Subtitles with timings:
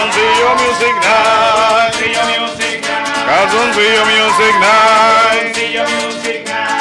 [0.00, 1.92] Calzoncillo Music Night.
[3.26, 5.52] Calzoncillo Music Night.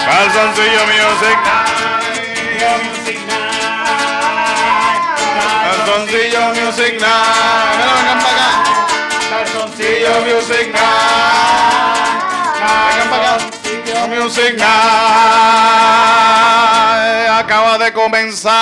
[0.05, 1.37] Calzoncillo Music
[5.65, 7.75] Calzoncillo Music Night.
[7.83, 8.79] Vengan para acá.
[10.23, 11.59] Music Night.
[12.95, 14.07] Vengan para acá.
[14.07, 14.79] Music Night
[17.39, 18.59] acaba de comenzar.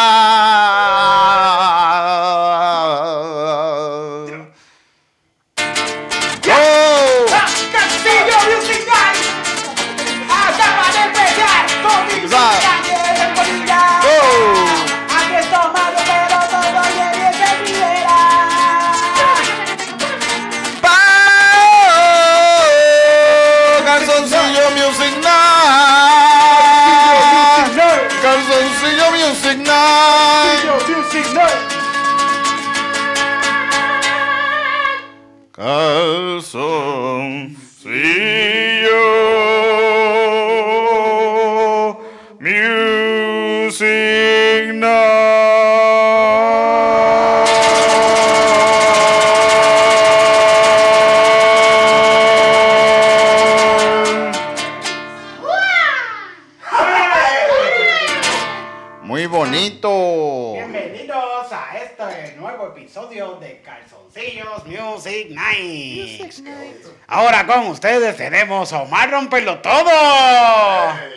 [67.47, 69.89] Con ustedes tenemos a Omar Rompelo Todo.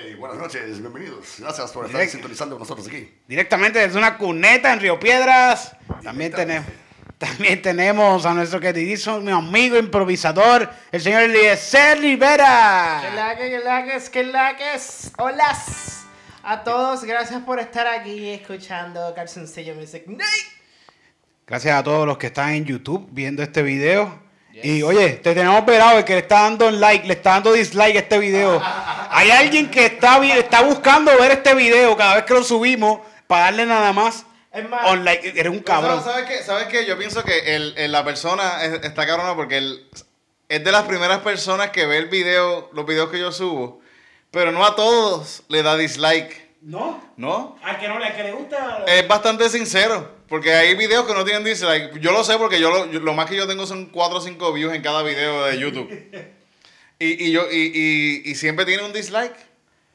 [0.05, 1.36] Hey, buenas noches, bienvenidos.
[1.39, 3.12] Gracias por estar Direct- sintonizando con nosotros aquí.
[3.27, 5.77] Directamente desde una cuneta en Río Piedras.
[6.03, 6.67] También tenemos,
[7.19, 13.11] también tenemos a nuestro queridísimo amigo improvisador, el señor Eliezer Que Rivera.
[13.14, 15.12] laques, que laques, que laques.
[15.19, 15.56] Hola
[16.42, 20.47] a todos, gracias por estar aquí escuchando Calzoncillo Music Night.
[21.47, 24.30] Gracias a todos los que están en YouTube viendo este video.
[24.62, 27.96] Y oye, te tenemos verado el que le está dando like, le está dando dislike
[27.96, 28.61] a este video.
[29.11, 33.44] Hay alguien que está, está buscando ver este video cada vez que lo subimos para
[33.44, 35.28] darle nada más Es más, on like.
[35.38, 36.02] Eres un cabrón.
[36.05, 36.42] ¿Sabes qué?
[36.42, 36.84] ¿Sabes qué?
[36.84, 39.88] Yo pienso que el, el- la persona es- está cabrona porque él
[40.48, 43.80] es de las primeras personas que ve el video, los videos que yo subo,
[44.32, 47.56] pero no a todos le da dislike, No, ¿no?
[47.62, 48.84] al que no le, al que le gusta.
[48.86, 51.98] Es bastante sincero, porque hay videos que no tienen dislike.
[52.01, 54.20] Yo lo sé porque yo lo, yo- lo más que yo tengo son 4 o
[54.23, 55.91] 5 views en cada video de YouTube.
[56.98, 59.35] Y, y yo, y, y- y siempre tiene un dislike.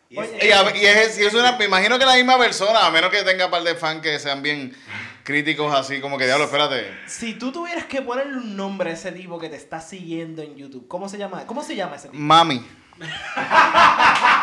[0.10, 2.92] Y es- Y, a- y es, es una, me imagino que la misma persona, a
[2.92, 4.76] menos que tenga un par de fans que sean bien
[5.24, 6.86] críticos así, como que diablo, espérate.
[7.08, 10.56] si tú tuvieras que ponerle un nombre a ese tipo que te está siguiendo en
[10.56, 11.48] YouTube, ¿cómo se llama?
[11.48, 12.20] ¿Cómo se llama ese tipo?
[12.22, 12.64] Mami.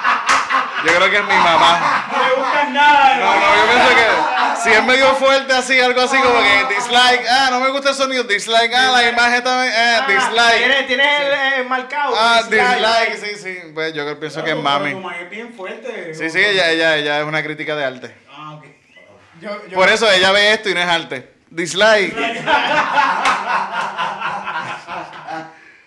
[0.84, 2.08] Yo creo que es mi mamá.
[2.10, 3.16] no le gusta nada.
[3.16, 7.26] No, no, yo pienso que si es medio fuerte así, algo así como que dislike,
[7.30, 10.58] ah, no me gusta el sonido, dislike, ah, la imagen también, eh, dislike.
[10.58, 12.14] Tienes, tienes el eh, marcado.
[12.16, 13.58] Ah, dislike, sí, sí.
[13.74, 14.90] Pues yo pienso que es mami.
[15.20, 16.14] es bien fuerte.
[16.14, 18.14] Sí, sí, ella, ella, ella es una crítica de arte.
[18.30, 18.64] Ah, ok.
[19.40, 21.32] Yo, yo, Por eso ella ve esto y no es arte.
[21.50, 22.14] Dislike.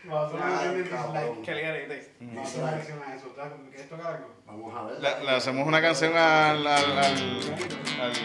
[0.07, 1.41] Canción de dislike.
[1.43, 2.11] Qué ligerete.
[2.21, 3.35] Una canción a eso.
[3.71, 4.34] ¿Quieres tocar algo?
[4.45, 4.99] Vamos a ver.
[5.01, 6.65] Le, le hacemos una canción al.
[6.67, 8.15] al, al, al-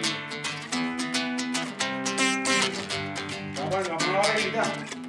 [3.56, 4.99] Vamos a vamos a la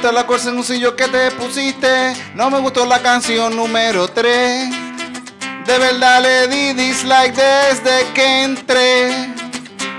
[0.00, 2.14] Gusta la corsencillo que te pusiste.
[2.34, 4.70] No me gustó la canción número 3.
[5.66, 9.28] De verdad le di dislike desde que entré.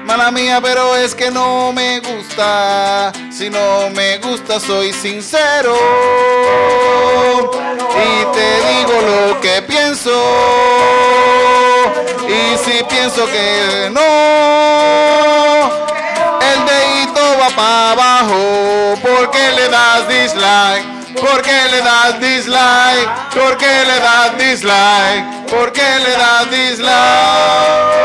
[0.04, 3.12] Mala mía, pero es que no me gusta.
[3.32, 5.76] Si no me gusta, soy sincero.
[7.94, 10.20] Y te digo lo que pienso.
[12.28, 14.02] Y si pienso que no,
[17.62, 18.96] para abajo.
[19.02, 20.86] ¿Por qué le das dislike?
[21.16, 23.10] ¿Por qué le das dislike?
[23.34, 25.26] ¿Por qué le das dislike?
[25.50, 28.02] ¿Por qué le das dislike?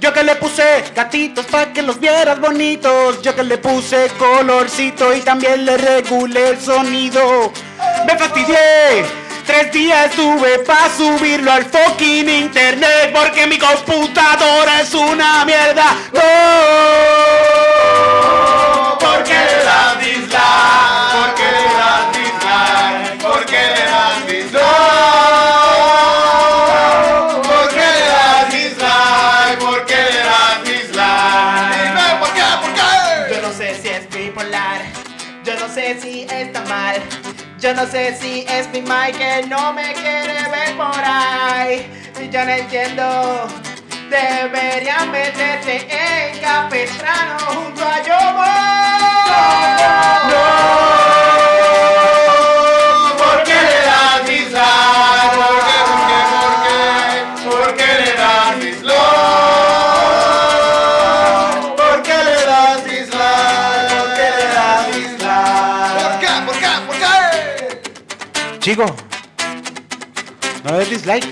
[0.00, 5.14] Yo que le puse gatitos para que los vieras bonitos, yo que le puse colorcito
[5.14, 7.52] y también le regulé el sonido.
[8.06, 9.04] Me fastidié,
[9.46, 15.96] tres días estuve para subirlo al fucking internet porque mi computadora es una mierda.
[37.68, 41.86] Yo no sé si es mi Mike no me quiere ver por ahí.
[42.18, 43.46] Y Yo no entiendo,
[44.08, 48.97] deberían meterte en Capestrano junto a Yomo.
[68.68, 68.92] Chicos,
[70.62, 71.26] no le des dislike.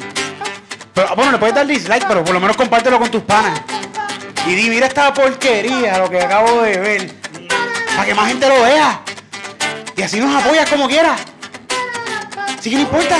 [0.94, 3.60] Pero, bueno, le puedes dar dislike, pero por lo menos compártelo con tus panas.
[4.46, 7.12] Y di, mira esta porquería, lo que acabo de ver.
[7.94, 9.02] Para que más gente lo vea.
[9.98, 11.20] Y así nos apoyas como quieras.
[12.58, 13.18] Así que no importa.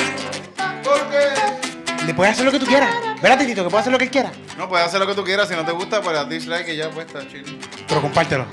[2.07, 2.89] Le puedes hacer lo que tú quieras.
[3.17, 4.33] Espérate, Tito, que puedes hacer lo que él quiera.
[4.57, 5.47] No, puedes hacer lo que tú quieras.
[5.47, 7.53] Si no te gusta, pues haz dislike y ya, pues está chido.
[7.87, 8.47] Pero compártelo.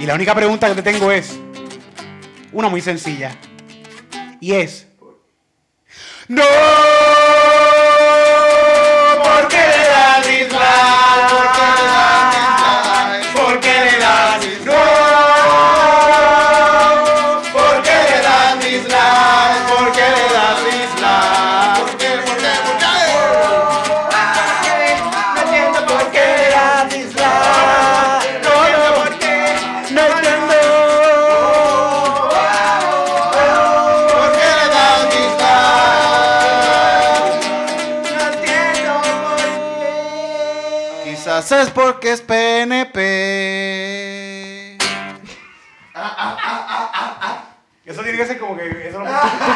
[0.00, 1.38] Y la única pregunta que te tengo es
[2.50, 3.36] una muy sencilla.
[4.40, 4.86] Y es...
[6.28, 6.99] ¡No!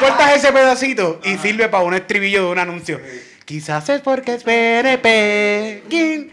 [0.08, 3.00] Cortas ese pedacito y sirve para un estribillo de un anuncio.
[3.44, 5.82] Quizás es porque es PNP.
[5.88, 6.32] ¿Quién?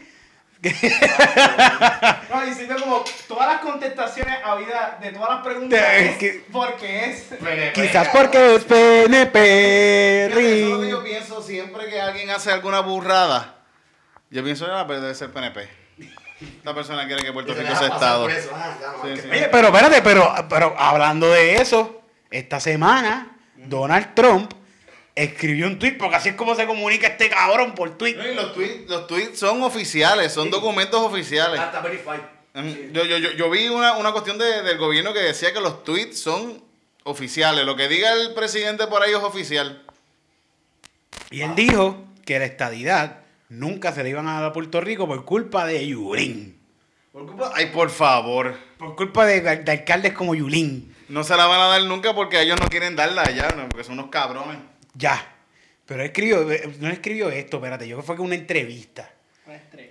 [2.30, 5.80] No, y sirve como todas las contestaciones a vida de todas las preguntas.
[5.96, 7.26] Es es que- porque es.
[7.74, 10.26] Quizás porque es PNP.
[10.28, 13.56] Eso es lo que yo pienso siempre que alguien hace alguna burrada.
[14.30, 15.68] Yo pienso, ah, pero debe ser PNP.
[16.58, 18.28] Esta persona quiere que Puerto Rico sea Estado.
[18.54, 19.28] ah, Sí, sí.
[19.32, 22.02] Oye, pero espérate, pero, pero hablando de eso,
[22.32, 23.36] esta semana
[23.68, 24.52] Donald Trump
[25.16, 28.16] escribió un tweet, porque así es como se comunica este cabrón por tweet.
[28.16, 31.60] No, y los tweets, los tweets son oficiales, son documentos oficiales.
[31.60, 32.20] Hasta verified.
[32.92, 35.84] Yo, yo, yo, yo vi una, una cuestión de- del gobierno que decía que los
[35.84, 36.62] tweets son
[37.04, 37.66] oficiales.
[37.66, 39.84] Lo que diga el presidente por ahí es oficial.
[41.30, 45.08] Y él dijo que la estadidad nunca se le iban a dar a Puerto Rico
[45.08, 46.58] por culpa de Yulín.
[47.14, 48.58] Por culpa- Ay, por favor.
[48.78, 50.91] Por culpa de, de alcaldes como Yulín.
[51.12, 53.68] No se la van a dar nunca porque ellos no quieren darla allá, ¿no?
[53.68, 54.58] porque son unos cabrones.
[54.94, 55.36] Ya.
[55.86, 56.48] Pero él escribió,
[56.80, 59.12] no escribió esto, espérate, yo creo que fue que una entrevista.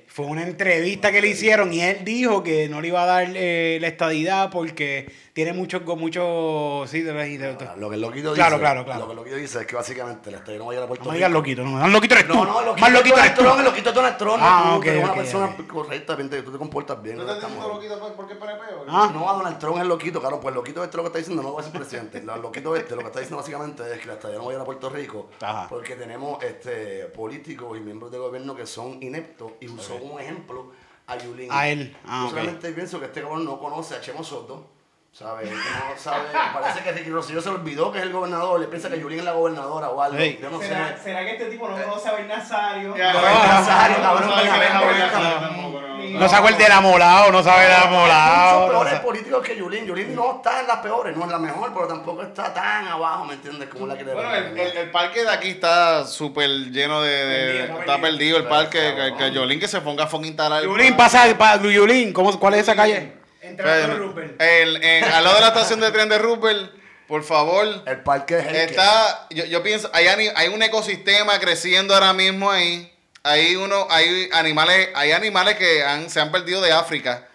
[0.07, 3.33] Fue una entrevista que le hicieron y él dijo que no le iba a dar
[3.35, 8.01] eh, la estadidad porque tiene muchos, muchos, sí, de, de- de- Ah, Lo que el
[8.01, 8.61] loquito Claro, dice.
[8.61, 9.01] claro, claro.
[9.01, 10.89] Lo que el loquito dice es que básicamente la estadía no va a llegar a
[10.89, 11.17] Puerto No Rico.
[11.17, 12.35] digas loquito, no, más loquito eres tú.
[12.35, 13.43] No, no, el loquito más loquito es eres Donald tú.
[13.45, 14.37] Trump, el loquito es Donald Trump.
[14.41, 17.17] Ah, tú, ok, una persona correcta, que tú te comportas bien.
[17.17, 18.85] ¿No no te diciendo loquito porque es?
[18.89, 19.11] Ah.
[19.15, 21.19] No, a Donald Trump es el loquito, claro, pues el loquito este lo que está
[21.19, 22.23] diciendo no va a ser presidente.
[22.23, 24.55] Lo loquito este lo que está diciendo básicamente es que la estadía no va a
[24.57, 25.67] ir a Puerto Rico Ajá.
[25.69, 30.73] porque tenemos este políticos y miembros del gobierno que son ineptos y son un ejemplo
[31.07, 31.49] a Yulín.
[31.53, 31.97] A él.
[32.05, 34.67] Ah, Yo solamente pienso que este cabrón no conoce a Chemo Soto.
[35.13, 35.51] ¿Sabes?
[35.51, 35.59] No
[35.99, 36.29] sabe.
[36.55, 38.61] Parece que Ricky Rosselló se olvidó que es el gobernador.
[38.61, 40.17] Le piensa que Yulín es la gobernadora o algo.
[40.19, 40.69] Yo no sé.
[40.69, 42.89] ¿Será, ¿Será que este tipo no conoce a Bernazario?
[42.91, 45.19] No, no, Nazario, no, cabrón, no sabe quién es la Abuela verga.
[45.19, 45.91] Nazario tampoco, no.
[46.21, 48.61] No sabe el del amolado, no sabe el amolado.
[48.61, 49.85] no peores políticos que Yulín.
[49.85, 53.25] Yulín no está en las peores, no es la mejor, pero tampoco está tan abajo,
[53.27, 53.69] ¿me entiendes?
[53.69, 57.11] Como la que le Bueno, el, el- el parque de aquí está súper lleno de.
[57.11, 58.01] de- Perdido, está perdido.
[58.01, 58.95] perdido el parque.
[58.97, 60.63] Que, que Yolín que se ponga a instalar.
[60.63, 63.20] Yulín, pasa, pa, Yulín, ¿cómo, ¿cuál es esa calle?
[63.57, 66.73] Pero, el- en- al lado de la estación de tren de Rupert,
[67.07, 67.83] por favor.
[67.87, 72.13] El parque es el que- Está, yo, yo pienso, hay, hay un ecosistema creciendo ahora
[72.13, 72.93] mismo ahí.
[73.23, 77.29] Hay uno, hay animales, hay animales que han, se han perdido de África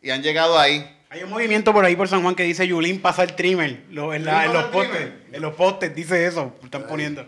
[0.00, 0.94] y han llegado ahí.
[1.10, 3.80] Hay un movimiento por ahí por San Juan que dice Yulín pasa el trimmer.
[3.90, 4.90] Lo- en, la- en Yulín los postes.
[4.96, 5.12] trimmer.
[5.32, 6.54] En los postes dice eso.
[6.64, 7.26] Están poniendo.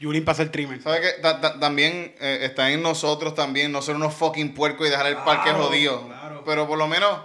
[0.00, 0.82] Yulín pasa el trimmer.
[0.82, 1.20] ¿Sabes qué?
[1.22, 5.06] Ta- ta- también eh, está en nosotros también, no ser unos fucking puercos y dejar
[5.06, 6.06] el parque jodido.
[6.06, 6.42] claro.
[6.46, 7.18] Pero por lo menos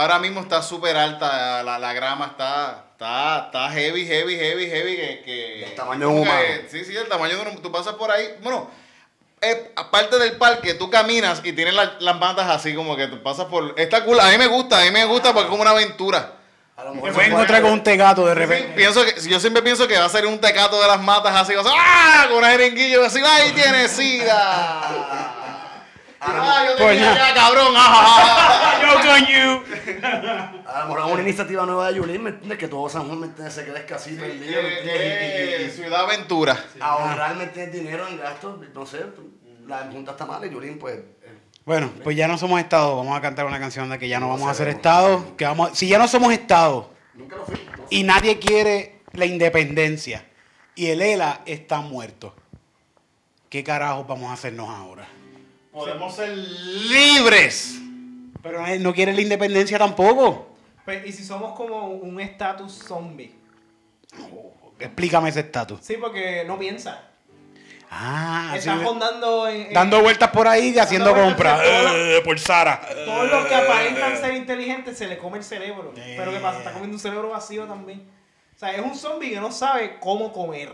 [0.00, 4.96] ahora mismo está súper alta, la, la grama está, está, está heavy, heavy, heavy, heavy.
[4.96, 6.44] Que, que- El tamaño de un que- humano.
[6.70, 7.60] Sí, sí, el tamaño de un humano.
[7.62, 8.70] Tú pasas por ahí, bueno,
[9.40, 13.22] eh, aparte del parque, tú caminas y tienes la- las matas así como que tú
[13.22, 13.74] pasas por...
[13.76, 16.34] Está cool, a mí me gusta, a mí me gusta porque es como una aventura.
[16.76, 18.72] A lo Te mejor encontrar con un tegato de Sí, repente.
[18.76, 21.52] pienso que, yo siempre pienso que va a ser un tecato de las matas así,
[21.56, 22.26] o sea, ¡ah!
[22.28, 25.34] Con una jeringuilla así, ¡ay, tiene sida!
[26.20, 27.28] ¡Ah, yo Pues tenía nada.
[27.28, 27.74] ya, cabrón!
[27.76, 30.62] ¡Ah, Yo con you.
[30.66, 32.58] A lo mejor una iniciativa nueva de Yulín, ¿me entiendes?
[32.58, 33.54] Que todo San Juan, ¿me entiendes?
[33.54, 35.60] Se crezca así, perdido, ¿me entiendes?
[35.60, 36.58] Y- y- y- Ciudad Aventura.
[36.80, 37.80] ahorrar, ¿me entiendes?
[37.80, 39.04] Dinero en gastos, no sé,
[39.66, 40.96] la junta está mal y Yulín, pues...
[40.96, 42.96] eh, Bueno, pues ya no somos Estado.
[42.96, 45.36] Vamos a cantar una canción de que ya no vamos a ser Estado.
[45.36, 47.54] Que vamos, si ya no somos Estado Nunca lo fui.
[47.76, 50.24] no y nadie quiere la independencia
[50.74, 52.34] y el ELA está muerto,
[53.50, 55.06] ¿qué carajos vamos a hacernos ahora?
[55.78, 57.74] Podemos ser libres.
[58.42, 60.48] Pero él no quiere la independencia tampoco.
[60.84, 63.34] Pues, ¿Y si somos como un estatus zombie?
[64.78, 65.80] Explícame ese estatus.
[65.82, 67.04] Sí, porque no piensa.
[67.90, 71.60] Ah, así Está de- rondando en, en- dando vueltas por ahí y haciendo compras.
[71.64, 72.80] Eh, por Sara.
[73.04, 75.92] Todos los que aparentan ser inteligentes se le come el cerebro.
[75.96, 76.14] Eh.
[76.18, 76.58] Pero ¿qué pasa?
[76.58, 78.02] Está comiendo un cerebro vacío también.
[78.54, 80.70] O sea, es un zombie que no sabe cómo comer.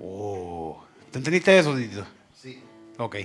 [0.00, 0.82] Oh.
[1.10, 2.04] ¿Te entendiste eso, Tito?
[2.34, 2.62] Sí.
[2.98, 3.16] Ok.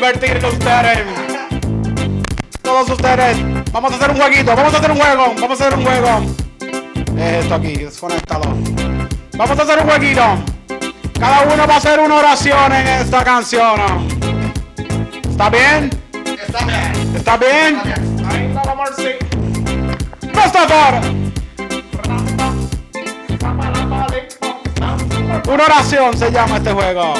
[0.00, 0.98] Para divertirse ustedes.
[2.62, 3.38] Todos ustedes.
[3.72, 4.54] Vamos a hacer un jueguito.
[4.56, 5.34] Vamos a hacer un juego.
[5.40, 6.20] Vamos a hacer un juego.
[7.16, 8.54] Es esto aquí, desconectado.
[9.36, 10.22] Vamos a hacer un jueguito.
[11.18, 13.80] Cada uno va a hacer una oración en esta canción.
[15.28, 15.90] ¿Está bien?
[16.46, 17.16] Está bien.
[17.16, 17.80] ¿Está bien?
[18.30, 19.18] Ay, no, vamos a ver
[20.32, 21.18] Mustafa, si-
[25.50, 27.14] Una oración se llama este juego.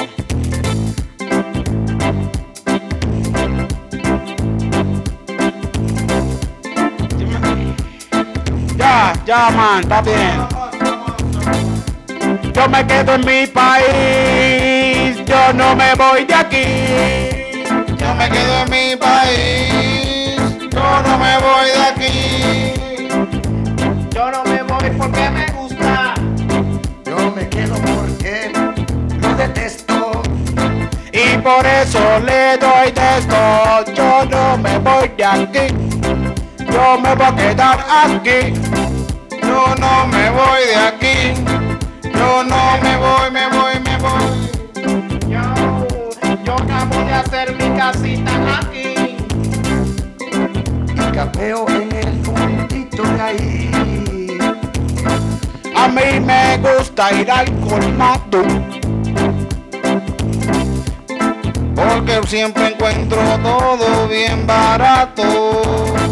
[9.29, 10.41] Ya, man, está bien.
[12.51, 16.65] Yo me quedo en mi país, yo no me voy de aquí.
[17.95, 20.35] Yo me quedo en mi país.
[20.71, 22.73] Yo no me voy de aquí.
[24.09, 26.15] Yo no me voy porque me gusta.
[27.05, 28.51] Yo me quedo porque
[29.21, 30.23] lo detesto.
[31.13, 33.93] Y por eso le doy de esto.
[33.93, 35.67] Yo no me voy de aquí.
[36.71, 38.88] Yo me voy a quedar aquí.
[39.49, 41.17] Yo no me voy de aquí.
[42.03, 44.27] Yo no me voy, me voy, me voy.
[45.27, 45.41] Yo,
[46.45, 49.17] yo acabo de hacer mi casita aquí.
[50.93, 54.37] Y capeo en el puntito de ahí.
[55.75, 58.43] A mí me gusta ir al colmado.
[61.75, 66.08] Porque siempre encuentro todo bien barato.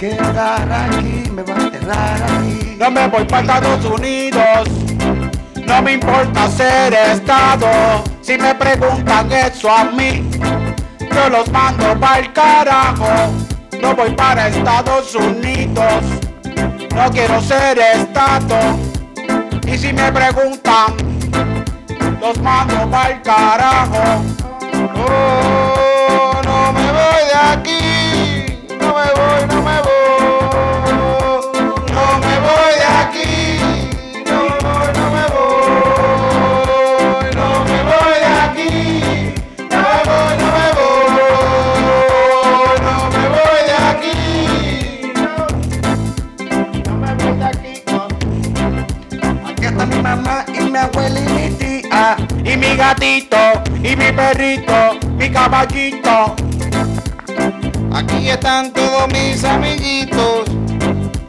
[0.00, 2.76] Quedar aquí, me voy a enterrar aquí.
[2.78, 4.68] No me voy para Estados Unidos.
[5.66, 8.02] No me importa ser estado.
[8.22, 10.26] Si me preguntan eso a mí,
[11.14, 13.10] yo los mando para el carajo.
[13.82, 16.02] No voy para Estados Unidos.
[16.94, 18.78] No quiero ser estado.
[19.66, 20.96] Y si me preguntan
[22.22, 24.22] los mando pa'l carajo.
[24.96, 28.29] Oh, no me voy de aquí,
[52.80, 53.36] gatito,
[53.82, 56.34] y mi perrito, mi caballito.
[57.92, 60.48] Aquí están todos mis amiguitos,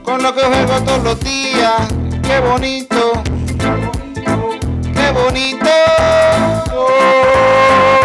[0.04, 1.90] con los que juego todos los días.
[2.24, 3.22] Qué bonito,
[4.96, 5.70] qué bonito.
[6.72, 8.01] No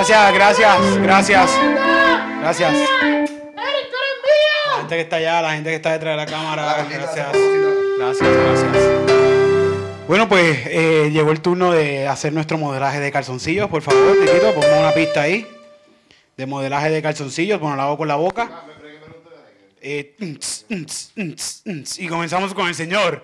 [0.00, 1.50] Gracias, gracias, gracias.
[2.40, 2.72] Gracias.
[2.72, 2.78] La
[4.78, 7.28] gente que está allá, la gente que está detrás de la cámara, gracias.
[7.98, 8.72] Gracias, gracias.
[10.08, 13.68] Bueno, pues eh, llegó el turno de hacer nuestro modelaje de calzoncillos.
[13.68, 15.46] Por favor, Titito, ponme una pista ahí.
[16.34, 17.60] De modelaje de calzoncillos.
[17.60, 18.62] Bueno, lo hago con la boca.
[19.82, 20.64] Eh, ts,
[21.14, 23.22] ts, y comenzamos con el señor.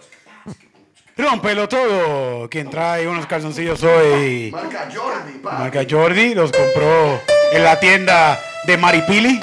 [1.17, 2.49] Rómpelo todo.
[2.51, 4.51] Quien trae unos calzoncillos hoy.
[4.53, 5.53] Marca Jordi, pa.
[5.59, 6.35] Marca Jordi.
[6.35, 9.41] Los compró en la tienda de Maripili.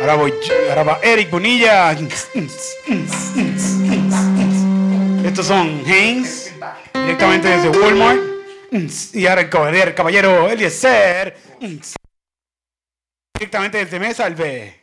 [0.00, 0.34] Ahora voy,
[0.68, 1.92] ahora va Eric Bonilla.
[5.24, 6.52] Estos son Haynes,
[6.92, 8.20] directamente desde Walmart.
[9.12, 11.36] Y ahora el caballero, el caballero Eliezer,
[13.34, 14.82] directamente desde Mesa Alve.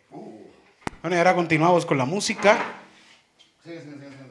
[1.02, 2.58] Bueno, y ahora continuamos con la música.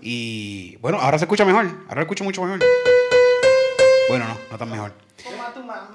[0.01, 1.67] Y bueno, ahora se escucha mejor.
[1.89, 2.61] Ahora lo escucho mucho mejor.
[4.09, 4.93] Bueno, no, no tan mejor.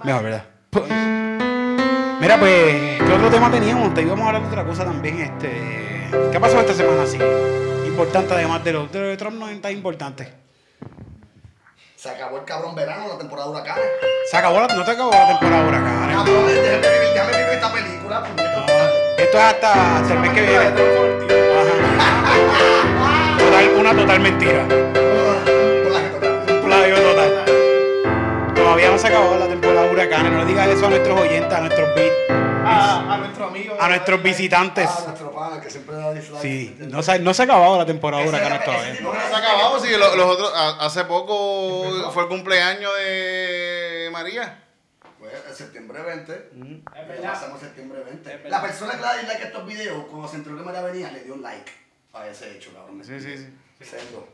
[0.03, 0.45] Mejor, ¿verdad?
[0.69, 0.91] Pues,
[2.23, 3.93] Mira, pues, ¿qué otro tema teníamos?
[3.93, 5.19] Te íbamos a hablar de otra cosa también.
[5.19, 7.17] Este, ¿Qué pasó esta semana así?
[7.85, 10.33] Importante, además de los de, de Trump, no es tan importante.
[11.97, 13.85] Se acabó el cabrón verano, la temporada de huracanes.
[14.29, 16.15] Se acabó la, no te acabó la temporada de huracanes.
[16.15, 18.23] Cabrones, déjenme vivir, déjame vivir esta película.
[19.17, 20.71] Esto es hasta, hasta el mes que viene.
[23.79, 24.63] Una total mentira.
[24.63, 27.45] Un plagio total.
[28.55, 30.31] Todavía no se acabó la temporada de huracanes.
[30.31, 31.89] No le digas eso a nuestros oyentes, a nuestros
[32.65, 33.75] A, a nuestro amigo.
[33.79, 34.89] a nuestros visitantes.
[34.89, 36.41] Ah, nuestro pana que siempre da dislike.
[36.41, 39.01] Sí, no se, no se ha acabado la temporada de huracanes todavía.
[39.01, 44.59] No se acabamos, sí, lo- los otros, a- hace poco fue el cumpleaños de María.
[45.19, 46.33] Pues el septiembre 20.
[46.33, 47.23] Es verdad.
[47.23, 48.29] Ya pasamos septiembre 20.
[48.33, 48.49] Es verdad.
[48.57, 51.11] La persona que le da dislike a estos videos, cuando se enteró que María venía,
[51.11, 51.71] le dio un like
[52.13, 53.01] a ese hecho, cabrón.
[53.03, 53.47] Sí, sí, sí.
[53.83, 54.27] Sendo.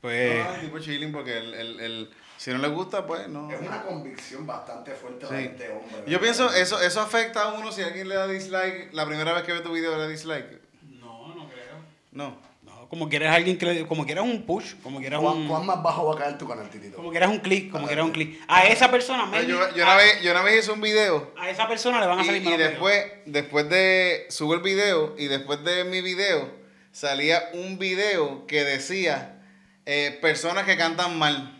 [0.00, 0.60] Pues.
[0.60, 3.48] Tipo chilling porque el, el, el- si no le gusta, pues no.
[3.52, 5.34] Es una convicción bastante fuerte Sí.
[5.34, 5.90] de este hombre.
[5.98, 6.20] Yo ¿verdad?
[6.20, 9.52] pienso, eso, eso afecta a uno si alguien le da dislike, la primera vez que
[9.52, 10.60] ve tu video le da dislike.
[10.98, 11.76] No, no creo.
[12.10, 12.36] No.
[12.64, 15.64] No, como quieres alguien que le, como quieras un push, como quieras ¿Cuán, un, cuán
[15.66, 16.96] más bajo va a caer tu canal, Titito?
[16.96, 18.40] como quieras un clic, como quieras un clic.
[18.48, 21.48] A esa persona, maybe, Yo, yo una vez, yo una vez hice un video a
[21.48, 22.70] esa persona le van a y, salir y videos.
[22.70, 26.48] después, después de, subo el video y después de mi video
[26.92, 29.40] salía un video que decía
[29.86, 31.58] eh, personas que cantan mal.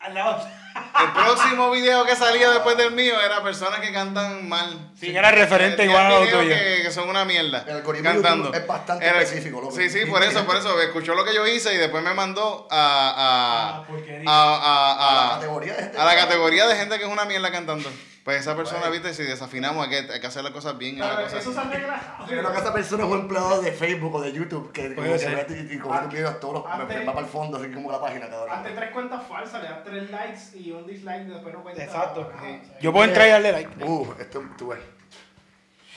[0.00, 0.48] Al lado-
[1.00, 4.90] El próximo video que salía después del mío era personas que cantan mal.
[4.94, 6.40] Sí, que era referente igual a lo tuyo.
[6.48, 7.64] Que, que son una mierda.
[7.66, 8.52] El algoritmo cantando.
[8.52, 9.74] Es bastante Era- específico, loco.
[9.74, 10.80] Sí, sí, por eso, por eso.
[10.80, 12.76] Escuchó lo que yo hice y después me mandó a.
[12.76, 14.28] a, Ah, porquería.
[14.30, 15.98] a, a- A a- la categoría de gente.
[15.98, 17.90] a la categoría de gente que es una mierda cantando.
[18.24, 18.92] Pues esa persona, Bueno.
[19.02, 20.94] viste, si desafinamos, hay que, hay que hacer las cosas bien.
[20.94, 22.16] y las Pero cosas- eso se arregla.
[22.20, 25.08] Yo creo que esa persona es un empleado de Facebook o de YouTube que como
[25.08, 27.90] que y, y como tus videos todos los, Antes- va para el fondo, así como
[27.90, 28.48] la página, cabrón.
[28.56, 31.82] Ante tres cuentas falsas, le das tres likes y un dislike y después no cuenta.
[31.84, 32.20] Exacto.
[32.34, 33.84] O sea, Yo puedo entrar y darle like.
[33.84, 34.78] Uh, esto, tú ves.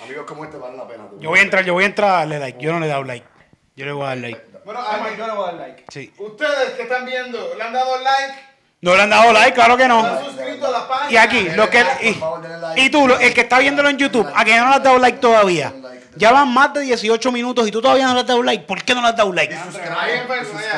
[0.03, 1.07] Amigos como este valen la pena.
[1.09, 2.59] tú Yo voy a entrar, yo voy a entrar a darle like.
[2.63, 3.25] Yo no le he dado like.
[3.75, 4.41] Yo le voy a dar like.
[4.65, 5.85] Bueno, Ah, a- yo le voy a dar like.
[5.89, 6.13] Sí.
[6.17, 8.39] ustedes que están viendo, ¿le han dado like?
[8.81, 10.01] No le han dado like, claro que no.
[10.01, 11.11] ¿Se han suscrito a la página?
[11.11, 11.83] Y aquí, lo que
[12.75, 14.97] y, y tú, el que está viéndolo en YouTube, a que no le has dado
[14.99, 15.73] like todavía.
[16.17, 18.63] Ya van más de 18 minutos y tú todavía no le has dado like.
[18.65, 19.53] ¿Por qué no le has dado like?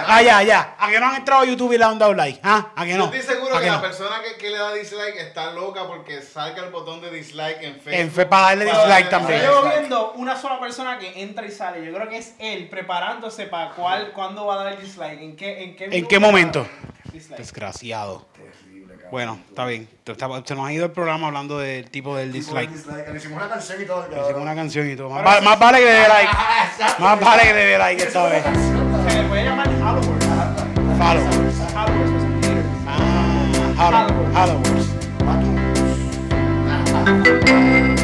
[0.08, 0.76] Ah, ya, ya.
[0.80, 2.40] A que no han entrado a YouTube y le han dado like.
[2.44, 2.72] ¿Ah?
[2.76, 3.06] A que Yo no.
[3.06, 3.82] estoy seguro ¿A que que la no?
[3.82, 7.74] persona que, que le da dislike está loca porque salga el botón de dislike en
[7.76, 7.94] Facebook.
[7.94, 9.42] En fe para darle Para dislike darle también.
[9.42, 11.86] Yo llevo viendo una sola persona que entra y sale.
[11.86, 15.22] Yo creo que es él preparándose para cuál, cuándo va a dar el dislike.
[15.22, 16.68] ¿En qué, en qué, ¿En qué momento?
[17.12, 17.38] Dislike.
[17.40, 18.26] Desgraciado.
[19.12, 19.88] Bueno, está bien.
[20.46, 22.70] Se nos ha ido el programa hablando del tipo del dislike.
[23.12, 24.06] Le hicimos una canción y todo.
[24.10, 25.10] Hicimos una canción y todo.
[25.10, 26.32] Más, va- más vale que le dé like.
[27.00, 28.44] Más vale que le dé like esta vez.
[28.44, 30.20] Se le puede llamar Halloween.
[31.00, 31.74] Halloween haters.
[37.06, 38.04] Ah.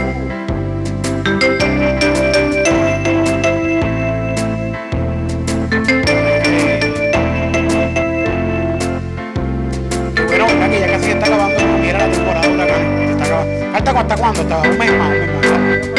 [13.73, 14.41] ¿Falta hasta cuándo?
[14.41, 15.93] Hasta un mes más, un mes más.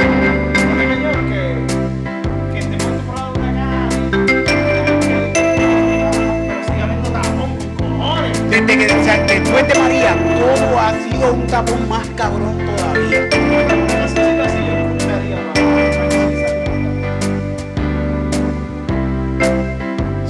[8.49, 13.29] Desde que, o sea, después de María, todo ha sido un tapón más cabrón todavía.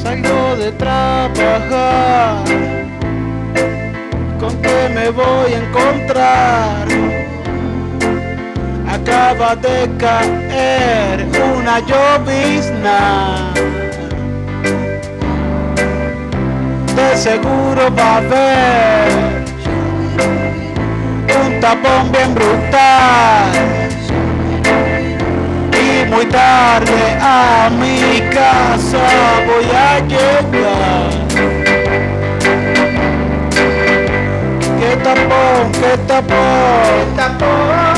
[0.02, 2.44] Salgo de trabajar,
[4.40, 7.13] ¿con qué me voy a encontrar?
[8.94, 11.26] Acaba de caer
[11.58, 13.52] una llovizna.
[16.94, 19.12] De seguro va a haber
[21.44, 23.50] un tapón bien brutal
[25.72, 29.04] y muy tarde a mi casa
[29.48, 31.10] voy a llegar.
[34.78, 37.93] ¿Qué tapón, qué tapón, tapón,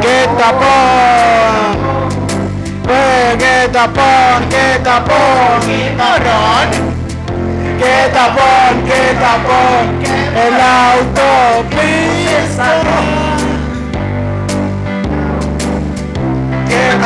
[0.00, 0.68] ¡Qué tapón!
[2.88, 4.48] ¡Eh, ¡Qué tapón!
[4.50, 5.60] ¡Qué tapón!
[7.78, 8.74] ¡Qué tapón!
[8.86, 9.84] ¡Qué tapón!
[10.36, 12.64] En la autopista.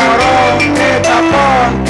[0.09, 0.75] Morón!
[0.75, 1.88] ¡Qué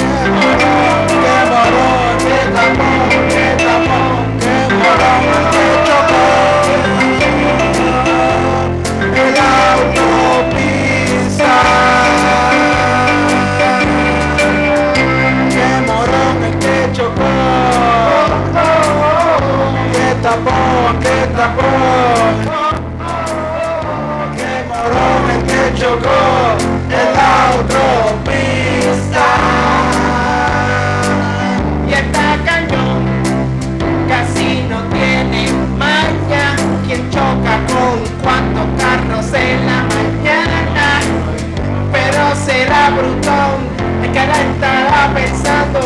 [45.07, 45.79] pensando.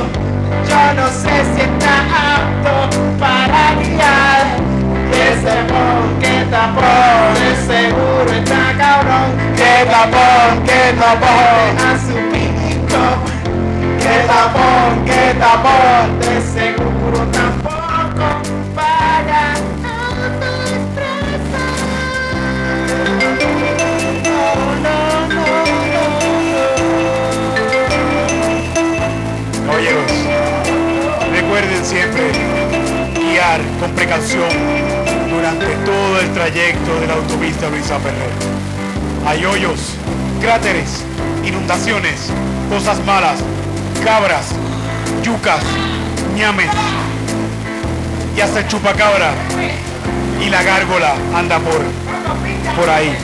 [0.68, 1.96] Yo no sé si está
[2.36, 2.74] apto
[3.20, 4.46] para guiar.
[5.12, 9.30] Ese tapón, que tapón, de seguro está cabrón.
[9.56, 10.64] ¡Qué tapón!
[10.66, 11.72] ¡Qué tapón!
[11.78, 13.04] A su pico.
[14.00, 15.06] ¡Qué tapón!
[15.06, 17.03] ¡Qué tapón, de seguro
[31.54, 32.32] recuerden siempre
[33.14, 34.50] guiar con precaución
[35.30, 38.32] durante todo el trayecto de la autopista Luisa Ferrer.
[39.28, 39.94] Hay hoyos,
[40.42, 41.04] cráteres,
[41.46, 42.32] inundaciones,
[42.72, 43.38] cosas malas,
[44.04, 44.48] cabras,
[45.22, 45.62] yucas,
[46.36, 46.72] ñames
[48.36, 49.34] y hasta el chupacabra
[50.44, 51.84] y la gárgola anda por,
[52.76, 53.16] por ahí.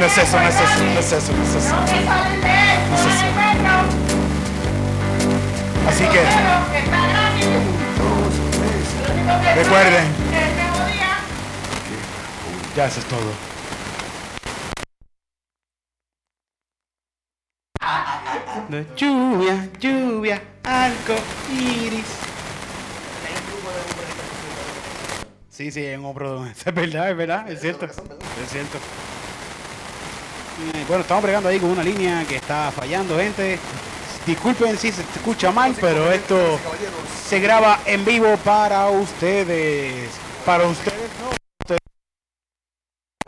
[0.00, 1.74] No es eso, no es eso, no es eso, no es eso.
[2.90, 3.41] No es eso.
[5.88, 6.20] Así que
[9.54, 10.04] recuerden,
[12.76, 13.52] ya eso es todo.
[18.96, 21.14] Lluvia, lluvia, arco
[21.50, 22.06] iris.
[25.50, 26.46] Sí, sí, es un hombro.
[26.66, 27.84] Es verdad, es verdad, es cierto.
[27.84, 28.78] Es cierto.
[30.88, 33.58] Bueno, estamos bregando ahí con una línea que está fallando, gente.
[34.26, 36.36] Disculpen si se escucha mal, pero esto
[37.28, 40.10] se graba en vivo para ustedes.
[40.46, 41.32] Para ustedes, no.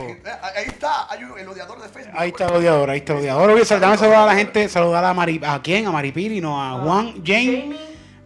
[0.05, 0.21] Eh,
[0.57, 2.15] Ahí está, hay un- el odiador de Facebook.
[2.17, 3.51] Ahí está el odiador, ahí está el odiador.
[3.51, 5.87] Oye, saludame saludar a la gente, saludar a Mari, ¿a quién?
[5.87, 7.77] A Maripiri, no, a Juan Jane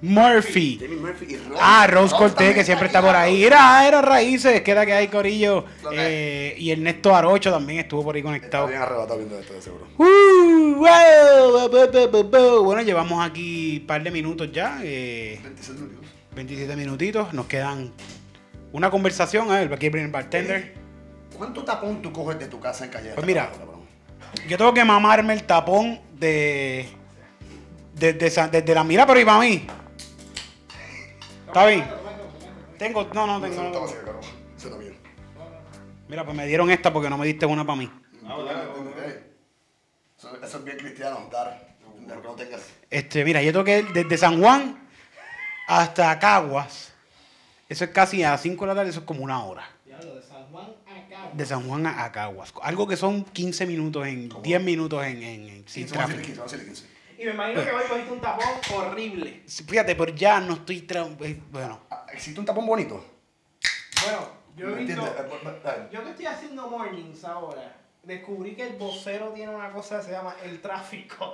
[0.01, 0.79] Murphy.
[0.81, 1.61] Jamie Murphy y Rose.
[1.61, 3.45] Ah, Rose Cortés, que siempre está por ahí.
[3.45, 5.65] Era, era Raíces, queda que hay Corillo.
[5.83, 8.67] Lo Eh, y Ernesto Arocho también estuvo por ahí Está conectado.
[8.69, 9.87] bien arrebatado viendo esto, de seguro.
[9.99, 12.65] Uh, wow, bu, bu, bu, bu.
[12.65, 14.79] Bueno, llevamos aquí un par de minutos ya.
[14.83, 16.07] eh, 26 minutos.
[16.37, 17.33] 27 minutitos.
[17.35, 17.93] Nos quedan
[18.73, 19.51] una conversación.
[19.51, 20.75] A ver, aquí el bartender.
[21.37, 23.11] ¿Cuánto tapón tú coges de tu casa en calle?
[23.15, 23.51] Pues mira.
[24.49, 26.87] Yo tengo que mamarme el tapón de.
[27.95, 29.67] Desde, desde la mira, pero y para mí.
[31.49, 31.85] ¿Está bien?
[32.79, 33.05] Tengo.
[33.13, 33.63] No, no, tengo.
[33.63, 33.87] no.
[33.87, 34.97] Eso está bien.
[36.09, 37.91] Mira, pues me dieron esta porque no me diste una para mí.
[40.19, 41.77] Eso, eso es bien cristiano, dar.
[42.01, 42.63] De lo que no tengas.
[42.91, 44.89] Este, mira, yo toqué desde San Juan
[45.67, 46.93] hasta Caguas.
[47.69, 49.69] Eso es casi a las 5 de la tarde, eso es como una hora.
[49.85, 51.31] de San Juan acá.
[51.35, 52.53] De San Juan a, a Caguas.
[52.63, 54.31] Algo que son 15 minutos en.
[54.43, 56.19] 10 minutos en, en, en- sin 15, a tráfico.
[56.19, 56.98] decirle 15, vamos a decirle 15.
[57.18, 59.42] Y me imagino que hoy cogiste un tapón horrible.
[59.66, 60.83] Fíjate, pero ya no estoy.
[60.87, 61.81] tra- eh, Bueno.
[61.90, 63.04] Ah, ¿Existe un tapón bonito?
[64.04, 65.04] Bueno, yo he ¿Me visto.
[65.07, 70.04] Eh, Yo que estoy haciendo mornings ahora, descubrí que el vocero tiene una cosa que
[70.04, 71.33] se llama el tráfico.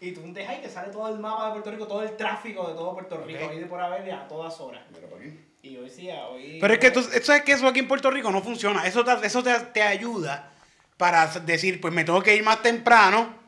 [0.00, 2.66] Y tú dejas ahí que sale todo el mapa de Puerto Rico, todo el tráfico
[2.68, 3.50] de todo Puerto Rico, Ok.
[3.50, 4.82] ahí de por haber a todas horas.
[4.94, 5.40] Mira para aquí.
[5.62, 6.58] Y hoy sí, a hoy.
[6.60, 8.86] Pero es que tú sabes que eso aquí en Puerto Rico no funciona.
[8.86, 10.50] Eso te, eso te, te ayuda
[10.96, 13.43] para decir, pues me tengo que ir más temprano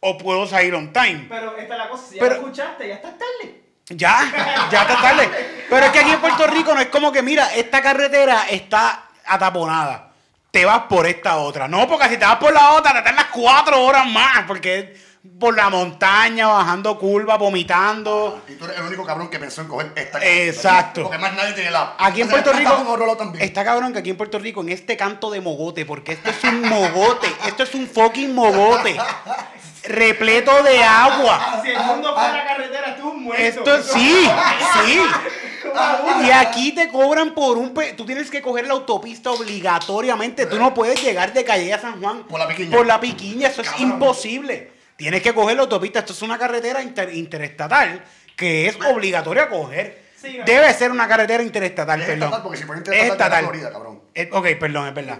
[0.00, 1.26] o puedo salir on time.
[1.28, 3.60] Pero esta es la cosa, si ya Pero- lo escuchaste, ya estás tarde.
[3.92, 5.28] Ya, ya está tarde.
[5.68, 9.08] Pero es que aquí en Puerto Rico no es como que, mira, esta carretera está
[9.26, 10.12] ataponada.
[10.50, 11.66] Te vas por esta otra.
[11.68, 14.44] No, porque si te vas por la otra, te están las cuatro horas más.
[14.46, 15.00] Porque es
[15.38, 18.42] por la montaña, bajando curvas, vomitando.
[18.48, 21.02] Y tú eres el único cabrón que pensó en coger esta Exacto.
[21.02, 21.94] Porque más nadie tiene la.
[21.98, 24.96] Aquí en O sea, Puerto Rico está cabrón que aquí en Puerto Rico en este
[24.96, 28.96] canto de mogote, porque esto es un mogote, esto es un fucking mogote,
[29.84, 31.60] repleto de agua.
[31.62, 33.42] Si el mundo fuera carretera, tú muerto.
[33.42, 34.28] Esto es- sí,
[34.84, 35.00] sí.
[36.24, 40.58] Y aquí te cobran por un pe- tú tienes que coger la autopista obligatoriamente, tú
[40.58, 42.76] no puedes llegar de Calle a San Juan Por la piquiña.
[42.76, 44.72] Por la piquiña, eso es imposible.
[44.96, 48.02] Tienes que coger la autopista, esto es una carretera inter- interestatal
[48.36, 50.10] que es obligatoria coger.
[50.20, 50.38] Sí.
[50.44, 52.24] Debe ser una carretera interestatal, Es perdón.
[52.24, 53.44] estatal, porque si fuera Es interestatal, te da estatal.
[53.44, 54.02] Florida, cabrón.
[54.14, 55.18] Eh, ok, perdón, es verdad.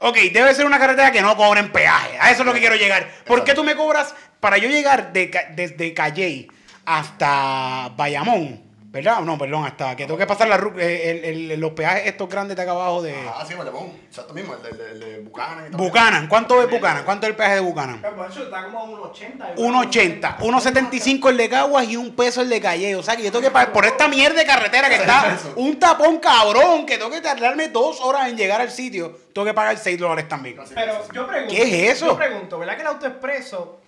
[0.00, 2.18] Ok, debe ser una carretera que no cobren peaje.
[2.20, 3.08] A eso es lo que quiero llegar.
[3.26, 6.48] ¿Por qué tú me cobras para yo llegar de, desde Calley
[6.84, 8.67] hasta Bayamón?
[8.90, 9.20] ¿Verdad?
[9.20, 12.56] No, perdón, hasta que tengo que pasar la, eh, el- el- los peajes estos grandes
[12.56, 13.92] de acá abajo de Ah, sí, Bayamón.
[14.06, 15.82] Exacto mismo, el de, el de, el de Buchanan y todo.
[15.84, 16.26] Buchanan.
[16.26, 17.04] ¿Cuánto es Buchanan?
[17.04, 18.02] ¿Cuánto es el peaje de Buchanan?
[18.02, 19.54] El macho está como a un 80.
[19.56, 22.96] 1.80, 1.75 el de Caguas y un peso el de Calle.
[22.96, 25.78] O sea que yo tengo que pagar por esta mierda de carretera que está un
[25.78, 29.18] tapón cabrón, que tengo que tardarme dos horas en llegar al sitio.
[29.34, 30.58] Tengo que pagar 6 dólares también.
[30.74, 31.54] Pero yo pregunto.
[31.54, 32.06] ¿Qué es eso?
[32.06, 33.80] Yo pregunto, ¿verdad que el autoexpreso.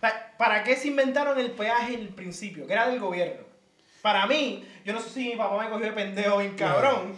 [0.00, 2.64] pa- ¿Para qué se inventaron el peaje en el principio?
[2.66, 3.45] Que era del gobierno.
[4.06, 7.16] Para mí, yo no sé si mi papá me cogió de pendejo bien cabrón.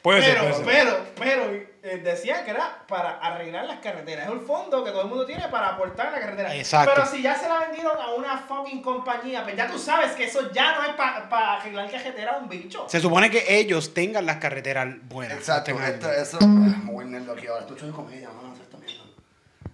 [0.00, 0.96] Puede ser, pero, puede ser.
[1.14, 4.28] pero, pero, eh, decía que era para arreglar las carreteras.
[4.28, 6.56] Es un fondo que todo el mundo tiene para aportar a la carretera.
[6.56, 6.92] Exacto.
[6.94, 10.24] Pero si ya se la vendieron a una fucking compañía, pues ya tú sabes que
[10.24, 12.86] eso ya no es para arreglar carretera a un bicho.
[12.88, 15.36] Se supone que ellos tengan las carreteras buenas.
[15.36, 16.40] Exacto, esto, eso.
[16.40, 17.60] Muy nerd aquí ahora.
[17.60, 18.54] Estoy echando comedia, mano.
[18.54, 19.04] Esto mierda.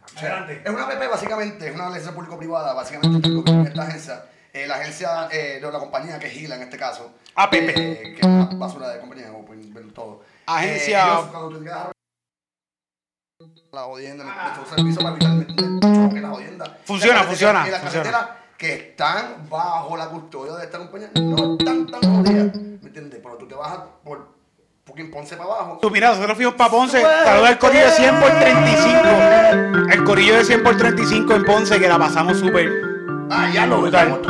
[0.02, 0.62] O sea, Adelante.
[0.64, 3.28] es una PP básicamente, es una alianza público-privada, básicamente
[3.68, 4.24] esta agencia,
[4.62, 7.12] eh, la agencia eh, de la compañía que es Gila en este caso.
[7.34, 7.72] Ah, Pepe.
[7.76, 10.22] eh, que es una basura de compañía, como pueden ver todo.
[10.46, 11.90] Agencia- Eh, ellos, cuando tú llegas a
[13.72, 16.78] la jodienda, le- servicio para evitar el choque, la jodienda.
[16.84, 21.86] Funciona, funciona, Y las carreteras que están bajo la custodia de esta compañía no están
[21.86, 23.20] tan jodidas, ¿me entiendes?
[23.22, 24.36] Pero tú te a por
[24.84, 25.78] fucking Ponce para abajo.
[25.80, 27.00] Tú, mira, nosotros fuimos para Ponce.
[27.00, 29.92] Saluda al corillo de 100 por 35.
[29.92, 32.87] El corillo de 100 por 35 en Ponce, que la pasamos súper.
[33.30, 34.20] Ah, ya lo Brutal.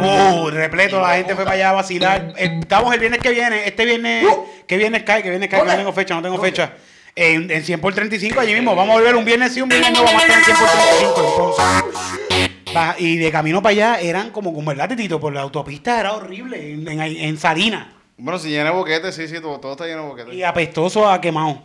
[0.00, 2.34] Uh, repleto, la gente fue para allá a vacilar.
[2.36, 3.66] Estamos el viernes que viene.
[3.66, 4.26] Este viernes.
[4.66, 5.22] ¿Qué viernes cae?
[5.22, 5.60] ¿Qué viernes cae?
[5.60, 6.72] Que No tengo fecha, no tengo fecha.
[7.16, 8.74] En, en 100 por 35, allí mismo.
[8.74, 10.02] Vamos a volver un viernes sí, un viernes no.
[10.04, 12.76] Vamos a estar en 100 por 35 en Ponce.
[12.76, 16.12] Va, Y de camino para allá eran como, como verdad, Titito, por la autopista era
[16.14, 16.72] horrible.
[16.72, 17.86] En, en, en Salinas.
[18.16, 20.34] Bueno, si llena de boquete, sí, sí, todo, todo está lleno de boquete.
[20.34, 21.62] Y apestoso a quemado.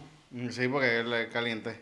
[0.51, 1.79] Sí, porque es caliente.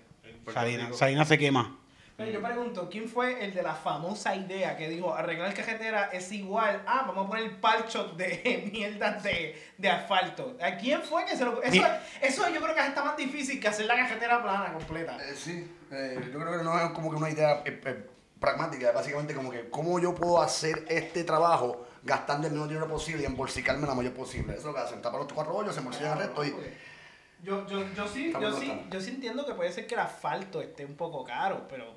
[0.53, 1.75] Salinas, Salinas se quema.
[2.17, 6.31] Pero yo pregunto, ¿quién fue el de la famosa idea que dijo arreglar carretera es
[6.31, 10.57] igual a vamos a poner palchos de mierdas de, de asfalto?
[10.59, 11.83] ¿A quién fue que se lo eso,
[12.19, 15.15] eso yo creo que está más difícil que hacer la carretera plana completa.
[15.23, 18.07] Eh, sí, eh, yo creo que no es como que una idea eh,
[18.39, 23.21] pragmática, básicamente como que cómo yo puedo hacer este trabajo gastando el menor dinero posible
[23.21, 24.53] y embolsicarme la mayor posible.
[24.53, 26.55] Eso es lo que hacen, tapan los cuatro hoyos, se embolsillan el resto y...
[27.43, 28.89] Yo, yo, yo sí, yo sí, está.
[28.89, 31.93] yo sí entiendo que puede ser que el asfalto esté un poco caro, pero.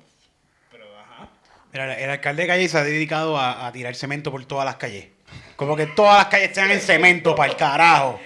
[1.73, 4.75] Mira, el alcalde de calle se ha dedicado a, a tirar cemento por todas las
[4.75, 5.07] calles.
[5.55, 8.19] Como que todas las calles sean en cemento, para el carajo.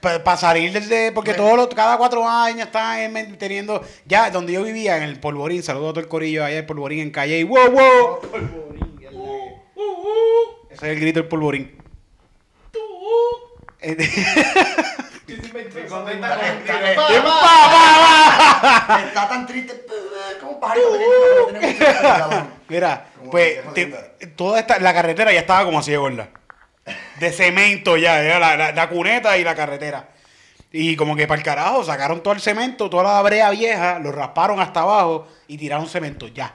[0.00, 1.12] Para salir desde.
[1.12, 3.82] Porque todos los, cada cuatro años están en- teniendo.
[4.06, 7.00] Ya, donde yo vivía, en el Polvorín, saludo a todo el corillo allá el Polvorín
[7.00, 7.38] en calle.
[7.38, 8.20] Y wow, wow.
[10.70, 11.76] Ese es el grito del Polvorín.
[15.28, 15.38] Eh,
[19.06, 20.88] Está tan triste eh, como pajarito
[21.52, 22.48] pequeño.
[22.68, 23.58] Mira, pues
[24.36, 26.28] toda esta, la carretera ya estaba como así de gorda.
[27.20, 30.08] De cemento ya, era la, la- la cuneta y la carretera.
[30.72, 34.10] Y como que para el carajo, sacaron todo el cemento, toda la brea vieja, lo
[34.10, 36.26] rasparon hasta abajo y tiraron cemento.
[36.28, 36.54] Ya.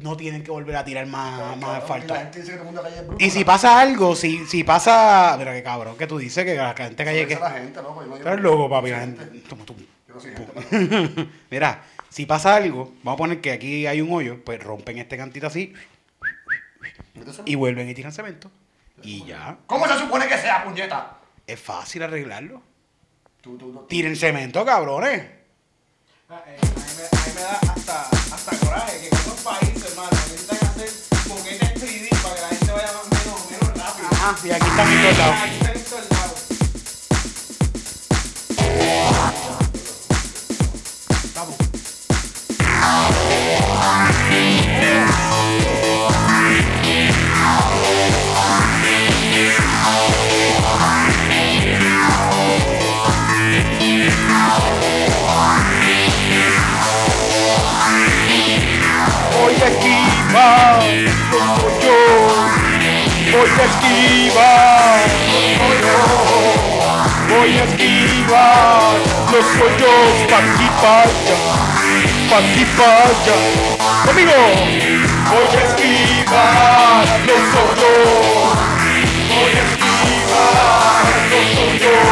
[0.00, 2.14] No tienen que volver a tirar más, más Cabrón, asfalto.
[2.14, 3.24] y La gente dice que todo el mundo calle es bruto.
[3.24, 5.34] Y si pasa algo, si, si pasa.
[5.38, 7.34] Mira qué cabrón, que tú dices que la gente calle que.
[7.34, 8.90] Eso dice la gente, loco, yo no- yo Estás no- loco, papi.
[8.90, 9.24] La gente.
[9.48, 9.80] Toma, toma.
[10.08, 10.32] Yo no soy
[10.70, 14.98] gente, Mira, si pasa algo, vamos a poner que aquí hay un hoyo, pues rompen
[14.98, 15.72] este cantito así
[17.44, 18.50] y vuelven y tiran cemento.
[19.02, 19.56] Y ya.
[19.66, 21.18] ¿Cómo se supone que sea, puñeta?
[21.46, 22.62] Es fácil arreglarlo.
[23.40, 23.86] Tú, tú, tú.
[23.86, 25.22] Tiren cemento, cabrones.
[26.28, 29.38] Ah, eh, a, mí me, a mí me da hasta, hasta coraje que en otros
[29.44, 30.90] países, hermano, necesitan hacer
[31.28, 34.08] boquetes 3D para que la gente vaya más menos, menos rápido.
[34.10, 35.36] Ajá, y aquí están en todos lados.
[35.40, 36.38] Aquí están en todos lados.
[41.36, 41.56] Vamos.
[60.36, 62.16] Esquivar hoyos.
[63.32, 66.04] Voy a esquivar los hoyos.
[67.28, 68.94] Voy a esquivar
[69.32, 70.06] los hoyos.
[70.30, 71.36] Pa' aquí, pa' allá.
[72.30, 73.36] Pa' aquí, pa' allá.
[74.04, 74.38] Conmigo.
[75.30, 78.06] Voy a esquivar los hoyos.
[79.28, 82.02] Voy a esquivar los hoyos.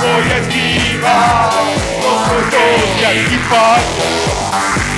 [0.00, 1.50] Voy a esquivar
[2.02, 2.80] los hoyos.
[2.98, 4.08] De aquí pa' allá.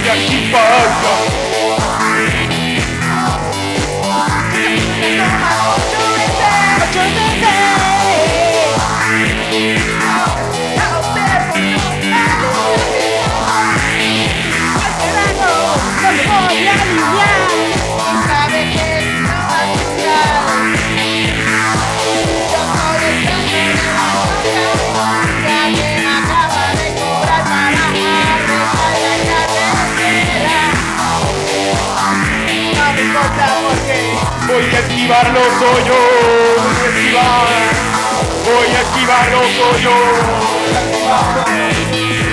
[0.05, 1.52] De aquí pa' allá.
[6.93, 7.62] ちょと
[34.53, 35.97] Voy a esquivar los hoyos,
[36.61, 37.49] voy a esquivar,
[38.45, 40.05] voy a esquivar los hoyos,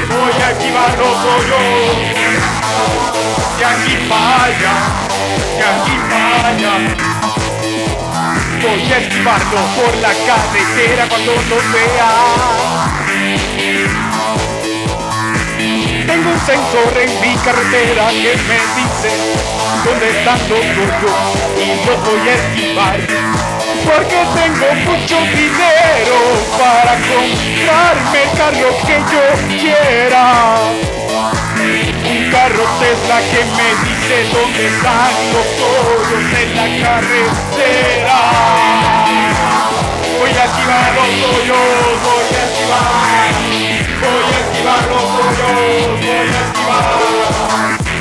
[0.09, 1.63] voy a esquivar los hoyos,
[3.57, 4.76] de aquí para allá,
[5.72, 6.74] aquí para allá.
[8.63, 12.11] Voy a esquivarlo por la carretera cuando los vea.
[16.05, 20.91] Tengo un sensor en mi carretera que me dice los hoyos
[21.57, 22.99] y los voy a esquivar.
[23.86, 26.17] Porque tengo mucho dinero
[26.57, 29.23] para comprarme el carro que yo
[29.59, 30.25] quiera.
[31.59, 38.19] Un carro Tesla que me dice dónde están los hoyos en la carretera.
[40.19, 41.67] Voy a esquivar los hoyos,
[42.03, 43.32] voy a esquivar.
[44.01, 45.53] Voy a esquivar los hoyos,
[45.89, 47.19] voy a esquivar.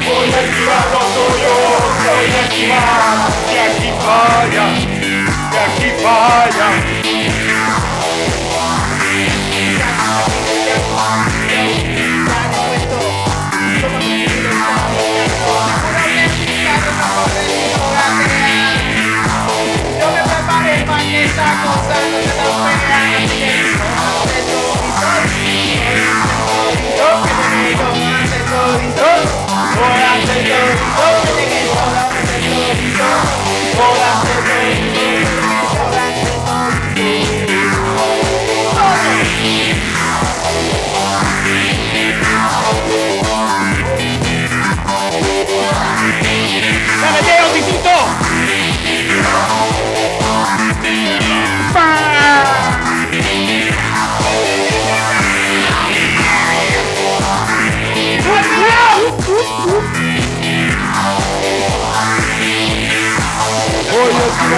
[0.08, 1.67] Voy a esquivar los hoyos,
[2.08, 3.28] a esquivar.
[3.50, 4.66] De aquí falla,
[5.52, 6.68] de aquí falla.
[20.00, 23.27] Yo me preparé para esta cosa no se tan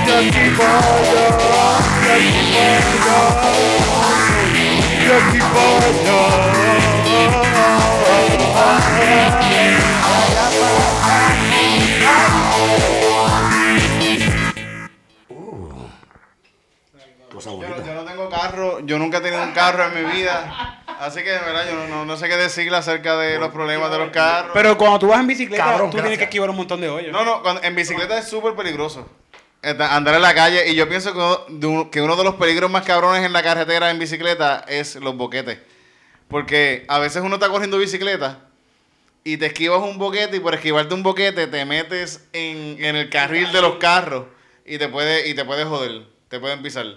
[0.06, 1.26] De aquí vaya,
[2.04, 3.20] de aquí vaya,
[5.00, 6.24] de aquí vaya.
[18.54, 20.80] Carro, yo nunca he tenido un carro en mi vida.
[21.00, 23.98] Así que de verdad yo no, no- sé qué decirle acerca de los problemas de
[23.98, 24.52] los carros.
[24.54, 26.18] Pero cuando tú vas en bicicleta, Cabrón, tú tienes gracias.
[26.20, 27.12] que esquivar un montón de hoyos.
[27.12, 29.08] No, no, cuando- en bicicleta es súper peligroso.
[29.62, 32.24] Esta- Andar en la calle y yo pienso que uno, de un- que uno de
[32.24, 35.58] los peligros más cabrones en la carretera en bicicleta es los boquetes.
[36.30, 38.40] Porque a veces uno está corriendo bicicleta
[39.24, 43.10] y te esquivas un boquete y por esquivarte un boquete te metes en, en el
[43.10, 44.26] carril de los carros
[44.66, 46.88] y te puede, y te puede joder, te pueden pisar.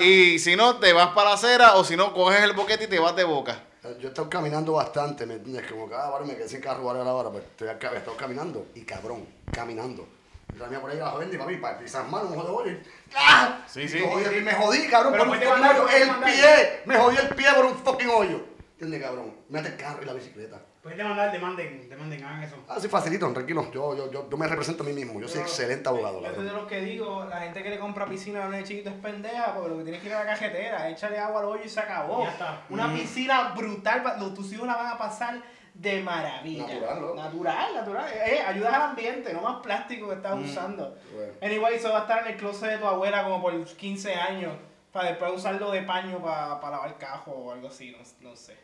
[0.00, 2.86] Y si no, te vas para la acera o si no, coges el boquete y
[2.86, 3.64] te vas de boca.
[3.82, 5.68] Yo he estado caminando bastante, ¿me entiendes?
[5.68, 8.16] Como que, ah, vale, me quedé sin carro, vale, ahora, pues estoy acá, he estado
[8.16, 10.06] caminando y cabrón, caminando.
[10.54, 12.80] Yo también por ahí la joven y papi, para pisar mal, un y
[13.16, 13.64] ¡ah!
[13.66, 13.98] Sí, Y sí.
[14.44, 15.88] me jodí, cabrón, Pero por un fucking hoyo.
[15.88, 18.40] El pie, me jodí el pie por un fucking hoyo.
[18.74, 19.34] ¿Entiendes, cabrón?
[19.48, 20.60] Mete el carro y la bicicleta.
[20.86, 22.54] Puedes demandar, demanden, demanden, hagan eso.
[22.68, 23.68] Ah, sí, facilito, tranquilo.
[23.72, 25.20] Yo, yo, yo, yo me represento a mí mismo.
[25.20, 28.06] Yo soy excelente abogado, Yo soy de los que digo, la gente que le compra
[28.06, 30.88] piscina a los chiquitos es pendeja, porque lo que tienes que ir a la cajetera,
[30.88, 32.22] échale agua al hoyo y se acabó.
[32.22, 32.62] Ya está.
[32.70, 35.42] Una piscina brutal, los- tus hijos la van a pasar
[35.74, 36.68] de maravilla.
[36.68, 37.14] Natural, ¿no?
[37.16, 38.08] Natural, natural.
[38.24, 40.96] Eh, ayudas al ambiente, no más plástico que estás usando.
[41.12, 41.32] Bueno.
[41.42, 44.52] Anyway, eso va a estar en el closet de tu abuela como por 15 años,
[44.92, 48.56] para después usarlo de paño para lavar cajo o algo así, no, no sé.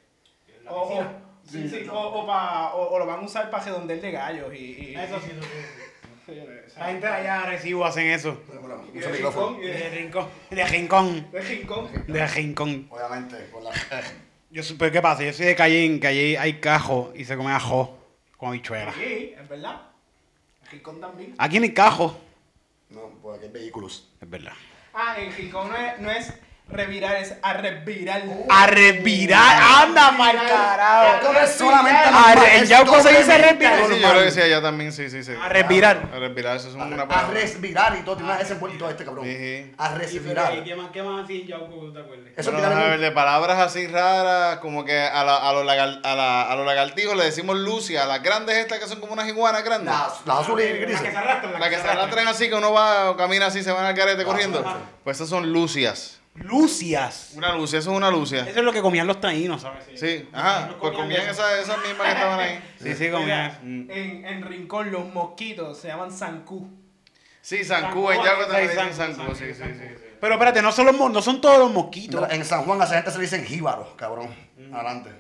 [0.62, 1.31] La O.
[1.49, 4.55] sí, sí, o, o, pa- o- o lo van a usar para redondear de gallos
[4.55, 4.57] y...
[4.59, 5.49] y- Eso sí, eso sí.
[6.26, 6.32] sí.
[6.78, 8.40] La gente de allá de recibo hacen eso.
[8.95, 10.28] Y de rincón, y De de- rincón.
[10.51, 11.30] De rincón.
[11.32, 11.88] de rincón.
[12.07, 12.86] De rincón.
[12.90, 13.70] Obviamente, con la.
[14.51, 15.24] Yo pero ¿qué pasa?
[15.24, 17.99] Yo soy de Cayín, que allí hay cajo y se come ajo
[18.36, 18.93] con habichuela.
[18.93, 19.80] Sí, es verdad.
[20.64, 21.34] En Rincón también.
[21.38, 22.20] Aquí no hay cajo.
[22.90, 24.11] No, pues aquí hay vehículos.
[24.20, 24.53] Es verdad.
[24.93, 26.34] Ah, en Rincón no es, no es
[26.68, 28.22] revirar, es a revirar.
[28.48, 29.62] A revirar.
[29.82, 31.14] Anda mal carajo.
[31.16, 33.56] Esto no es solamente A re- Yauco se dice.
[33.58, 35.32] Sí, sí, yo lo decía allá también, sí, sí, sí.
[35.40, 36.08] A respirar.
[36.14, 37.34] A respirar, eso es una A palabra.
[37.34, 39.26] respirar y todo, tiene S envuelto este cabrón.
[39.26, 39.74] Sí, sí.
[39.76, 40.64] A respirar.
[40.64, 42.32] ¿Qué más, qué más así en Yauco te acuerdas?
[42.36, 45.52] Eso Bueno, es a ver, virar de palabras así raras, como que a, la- a
[45.52, 48.86] los, lagar- a, la- a los lagartijos le decimos lucia, a las grandes estas que
[48.88, 49.92] son como unas iguanas grandes.
[49.92, 51.16] las, las azules y La que se grises.
[51.16, 51.60] arrastran.
[51.60, 54.24] Las que se arrastran así, que uno va o camina así, se van al carete
[54.24, 54.64] corriendo.
[55.04, 56.18] Pues esas son lucias.
[56.34, 57.32] Lucias.
[57.36, 58.40] Una lucia, eso es una lucia.
[58.42, 59.84] Eso es lo que comían los taínos, ¿sabes?
[59.94, 60.70] Sí, ajá.
[60.80, 62.74] Pues comían esas, esas mismas que estaban ahí.
[62.82, 63.58] Sí, sí, comían.
[63.62, 63.90] Mm.
[63.90, 66.68] En, en Rincón los mosquitos se llaman zancú.
[67.42, 69.46] Sí, Zancú, en Yaco también le dicen Zancú, sí.
[70.20, 72.20] Pero espérate, no son, los, mo- no son todos los mosquitos.
[72.22, 74.32] Mira, En San Juan a esa gente se le dicen jíbaros, cabrón.
[74.72, 75.10] Adelante.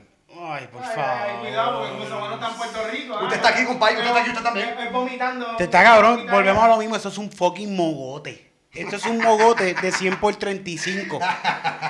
[0.40, 1.98] Ay, por Ay, ay, cuidado, favor.
[1.98, 3.14] porque como no está en Puerto Rico.
[3.14, 3.34] Usted ah.
[3.34, 4.68] está aquí, compadre, usted está aquí, usted también.
[4.78, 5.56] Es, vomitando.
[5.56, 8.51] Te está cabrón, volvemos a lo mismo, eso es un fucking mogote.
[8.74, 11.20] Esto es un mogote de 100 por 35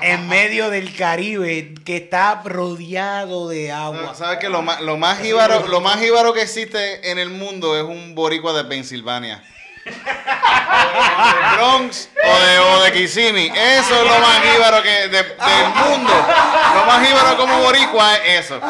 [0.03, 4.16] en medio del Caribe que está rodeado de agua.
[4.16, 4.49] ¿Sabes qué?
[4.49, 8.16] Lo más, lo, más jíbaro, lo más jíbaro que existe en el mundo es un
[8.16, 9.45] boricua de Pensilvania.
[9.85, 9.93] De
[11.57, 13.49] Bronx o de, o de Kissimmee.
[13.55, 16.12] Eso es lo más jíbaro que de- del mundo.
[16.74, 18.61] Lo más jíbaro como boricua es eso.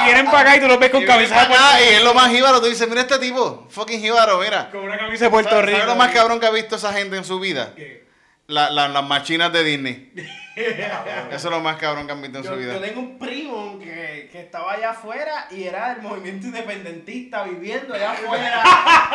[0.00, 1.84] Y vienen para acá y tú los ves con Y camisa de Puerto acá y
[1.94, 2.60] es lo más jíbaro.
[2.60, 4.70] Tú dices, mira este tipo, fucking jíbaro, mira.
[4.70, 5.78] Con una camisa de Puerto ¿Sabes Rico.
[5.78, 7.70] ¿sabes lo más cabrón que ha visto esa gente en su vida?
[8.52, 10.12] La- la- las machinas de Disney.
[10.56, 10.74] Eso
[11.30, 12.74] es lo más cabrón que han visto en su vida.
[12.74, 17.94] yo tengo un primo que, que estaba allá afuera y era del movimiento independentista viviendo
[17.94, 18.62] allá afuera.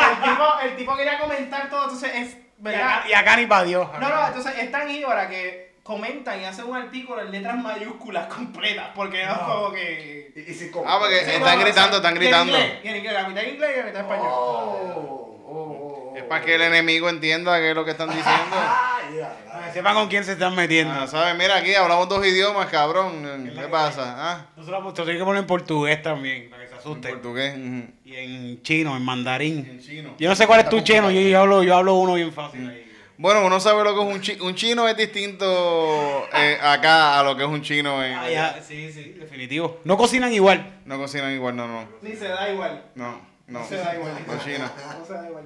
[0.09, 2.33] el, tipo, el tipo quería comentar todo, entonces es.
[2.33, 2.89] Y ¿verdad?
[2.99, 3.87] acá, y acá ni para Dios.
[3.99, 8.25] No, no, entonces es tan íbara que comentan y hacen un artículo en letras mayúsculas
[8.33, 10.31] completas, porque no es como que.
[10.35, 12.57] Y, y si como- Ah, porque Sí, están no, gritando, o sea, están gritando.
[12.83, 14.27] Y en inglés, la mitad en inglés y la mitad en español.
[14.31, 15.86] Oh, oh, oh.
[16.17, 18.55] Es para que el enemigo entienda qué es lo que están diciendo.
[19.73, 20.93] Sepan con quién se están metiendo.
[20.93, 21.35] Ah, ¿Sabes?
[21.37, 23.51] Mira, aquí hablamos dos idiomas, cabrón.
[23.55, 24.15] ¿Qué pasa?
[24.17, 27.11] Ah, Nosotros tenemos que poner en portugués también, para que se en asusten.
[27.13, 27.55] portugués.
[27.57, 27.91] ujú.
[28.05, 29.65] Y en chino, en mandarín.
[29.69, 30.15] En chino.
[30.17, 32.67] Yo no sé cuál es tu chino, yo, yo hablo, yo hablo uno bien fácil.
[32.69, 32.83] ahí.
[33.19, 34.45] Bueno, uno sabe lo que es un chino.
[34.45, 38.13] Un chino es distinto eh, acá a lo que es un chino en.
[38.13, 39.79] Ah, ya, sí, sí, definitivo.
[39.83, 40.81] No cocinan igual.
[40.85, 41.87] No cocinan igual, no, no.
[42.01, 42.83] Ni se da igual.
[42.95, 43.65] No, no.
[43.67, 44.13] Se da igual.
[44.27, 44.69] No chino.
[44.99, 45.45] No se da igual.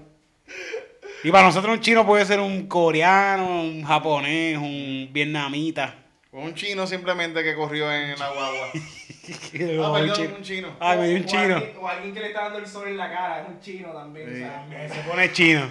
[1.24, 5.96] Y para nosotros un chino puede ser un coreano, un japonés, un vietnamita.
[6.32, 8.70] Un chino simplemente que corrió en la guagua.
[9.24, 10.36] Ah, perdón, chino.
[10.36, 10.68] un chino.
[10.80, 11.42] Ay, me dio un O chino.
[11.56, 13.90] alguien- O alguien que le está dando el sol en la cara, es un chino
[13.94, 14.28] también.
[14.28, 14.44] Sí.
[14.44, 15.70] o sea, Se pone chino.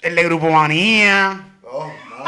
[0.00, 1.44] El de Grupo Manía.
[1.62, 2.24] Oh, no.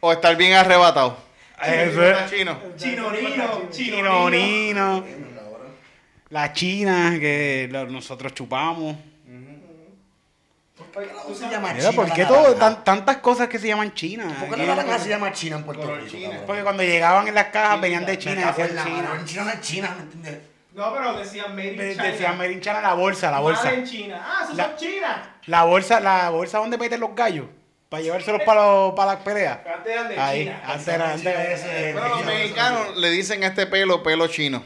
[0.00, 1.18] O estar bien arrebatado.
[1.62, 2.30] Eso es.
[2.30, 2.56] chino.
[2.76, 5.00] Chinonino, Chino, chinonino.
[5.00, 5.04] Nino.
[6.30, 8.96] La china que nosotros chupamos.
[11.22, 14.26] ¿Cómo se llama Mira, China ¿por qué todo, tan- tantas cosas que se llaman China?
[14.40, 16.12] ¿Por qué la naranja se llama China en Puerto Rico?
[16.22, 16.42] cabrón?
[16.46, 19.10] Porque cuando llegaban en las cajas venían de China decían la China.
[19.18, 20.38] En China no es China, ¿me entiendes?
[20.74, 22.04] No, pero decían Made in De- China.
[22.04, 23.64] Decían Made in China la bolsa, la bolsa.
[23.64, 24.24] Made in China.
[24.24, 25.34] Ah, eso La- son China.
[25.46, 27.46] La bolsa, la bolsa donde meten los gallos.
[27.88, 29.58] Para llevárselos para, los- para las peleas.
[29.66, 30.62] Antes eran de Ahí, China.
[30.66, 31.92] antes era, antes era ese.
[31.94, 34.62] Bueno, los mexicanos le dicen a este pelo pelo chino.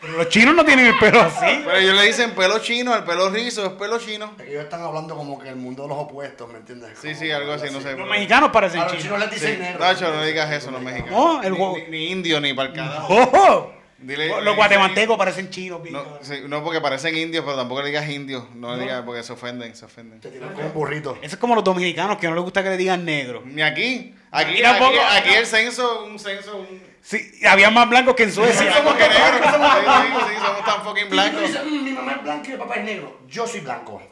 [0.00, 1.44] Pero los chinos no tienen el pelo así.
[1.64, 4.32] Pero ellos le dicen pelo chino, el pelo rizo es pelo chino.
[4.46, 6.90] Ellos están hablando como que el mundo de los opuestos, ¿me entiendes?
[7.00, 7.94] Sí, Como sí, algo así, no sé.
[7.96, 9.04] Los mexicanos parecen A los chinos.
[9.04, 9.60] chinos les dicen Sí.
[9.62, 9.80] negro.
[9.80, 11.10] Nacho, no digas eso, los mexicanos.
[11.10, 13.12] No, el ni, huevo- ni, ni indio ni para el carajo.
[13.14, 13.74] ¡Ojo!
[14.00, 15.80] Dile- Los guatemaltecos parecen chinos.
[15.90, 18.44] No, sí, no, porque parecen indios, pero tampoco le digas indios.
[18.54, 20.20] No le digas porque se ofenden, se ofenden.
[20.20, 21.18] Te tiran con un burrito.
[21.20, 23.42] Eso es como los dominicanos que no les gusta que le digan negro.
[23.44, 24.14] Ni aquí.
[24.30, 24.84] Aquí, aquí,
[25.16, 26.80] aquí el censo, un censo, un...
[27.02, 28.72] Sí, había más blancos que en Suecia.
[28.72, 29.40] Somos que negros.
[29.42, 31.42] Sí, sí, sí, somos tan fucking blancos.
[31.64, 33.20] "Mm, mi mamá es blanca y mi papá es negro.
[33.28, 34.02] Yo soy blanco.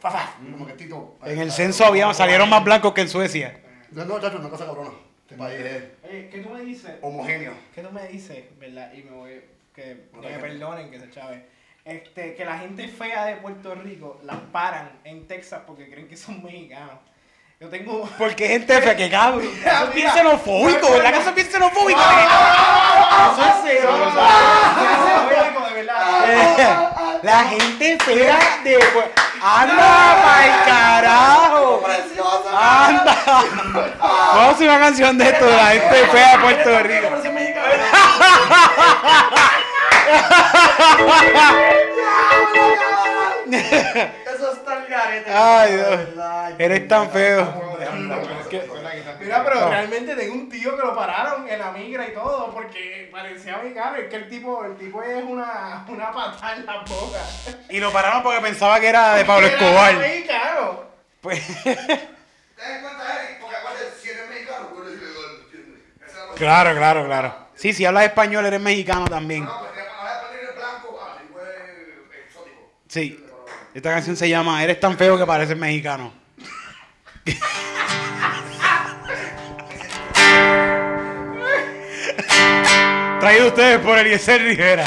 [0.51, 1.17] Como que Tito.
[1.25, 3.59] En el censo había, salieron más blancos que en Suecia.
[3.91, 4.91] No, no, chacho, una cosa cabrona.
[5.21, 6.91] Este país es Oye, ¿qué tú me dices?
[7.01, 7.53] homogéneo.
[7.75, 8.91] ¿Qué tú me dices, verdad?
[8.93, 9.41] Y me voy,
[9.75, 11.45] que, que me perdonen que se chave.
[11.83, 16.17] Este, que la gente fea de Puerto Rico las paran en Texas porque creen que
[16.17, 16.95] son mexicanos.
[17.59, 18.07] Yo tengo...
[18.19, 19.49] Porque gente fea que cabrón.
[19.65, 21.11] Eso es bien xenofóbico, ¿verdad?
[21.11, 21.99] Que eso es bien xenofóbico.
[21.99, 22.11] Eso
[23.41, 24.05] es xenófobo.
[24.05, 27.19] Eso es xenofóbico, de verdad.
[27.23, 28.77] La gente fea de.
[29.41, 31.83] ¡Anda pa'l carajo!
[32.55, 33.15] ¡Anda!
[33.99, 37.07] Vamos a hacer una canción de esto de la gente fea de Puerto Rico.
[44.37, 45.31] Eso está el garete.
[45.33, 45.99] Ay, Dios.
[46.59, 47.53] Eres tan feo.
[49.19, 53.09] Mira, pero realmente tengo un tío que lo pararon en la migra y todo porque
[53.11, 53.97] parecía mexicano.
[53.97, 57.19] Es que el tipo, el tipo es una, una patada en la boca.
[57.69, 59.95] Y lo pararon porque pensaba que era de Pablo Era Escobar.
[59.95, 60.83] mexicano.
[61.21, 61.87] Pues, eres
[64.29, 65.81] mexicano, tú eres ilegal, ¿entiendes?
[66.05, 67.33] Esa es la claro, claro, claro.
[67.55, 69.45] Sí, si hablas español, eres mexicano también.
[69.45, 70.21] No, pues ah,
[71.19, 72.69] tipo es exótico.
[72.87, 73.23] Sí.
[73.77, 76.11] Esta canción se llama Eres tan feo que pareces mexicano.
[83.19, 84.83] Traído ustedes por Eliezer Rivera.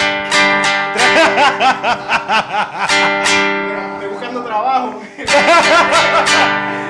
[3.95, 5.01] Estoy buscando trabajo.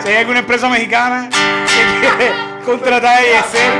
[0.03, 2.33] Si hay alguna empresa mexicana que quiere
[2.65, 3.73] contratar a Eliezer.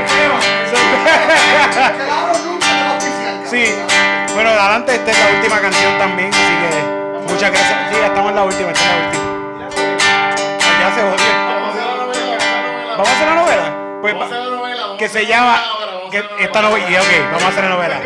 [3.49, 3.73] Sí.
[4.35, 6.90] Bueno, adelante, esta es la última canción también, así que
[7.41, 7.89] muchas gracias.
[7.91, 9.23] Sí, ya estamos en la última, esta es la última.
[10.79, 12.91] Ya se jodió.
[12.91, 13.97] ¿Vamos a hacer la novela?
[14.01, 15.61] Pues va- que se llama
[16.11, 17.99] que esta novela, y, ok, vamos a hacer la novela.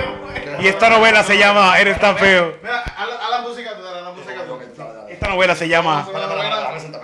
[0.61, 2.53] Y esta novela se llama Eres tan feo.
[2.63, 4.31] Mira, haz la- la música tú, dale la música.
[5.09, 6.07] Esta novela se llama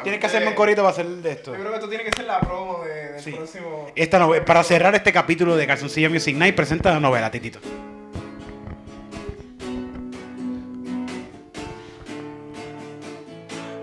[0.03, 1.51] Tienes que hacerme un corito para hacer de esto.
[1.53, 3.31] Yo creo que esto tiene que ser la promo de, del Sí.
[3.31, 3.87] próximo.
[3.95, 7.59] Esta novela, para cerrar este capítulo de Calzoncillo Music Night, presenta la novela, Titito.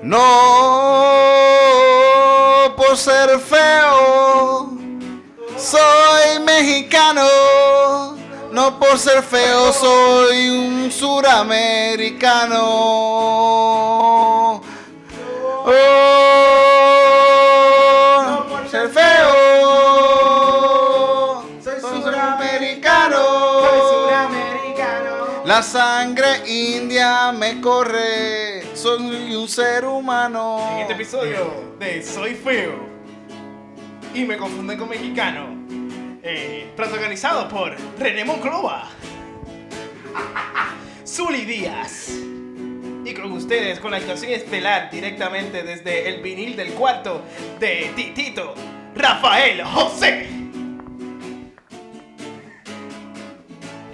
[0.03, 0.18] No
[2.76, 4.70] por ser feo,
[5.57, 7.26] soy mexicano.
[8.53, 12.59] No por ser feo, soy un suramericano.
[15.64, 15.88] Oh,
[25.49, 30.72] La sangre india me corre, soy un ser humano.
[30.74, 32.74] En este episodio de Soy Feo
[34.12, 35.46] y me confunden con mexicano,
[36.22, 38.90] eh, protagonizado por René Monclova,
[41.07, 42.11] Zully Díaz
[43.07, 47.22] y con ustedes con la actuación estelar directamente desde el vinil del cuarto
[47.59, 48.53] de Titito,
[48.94, 50.26] Rafael José.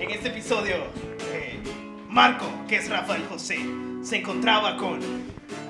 [0.00, 1.03] En este episodio,
[2.14, 3.58] Marco, que es Rafael José,
[4.04, 5.00] se encontraba con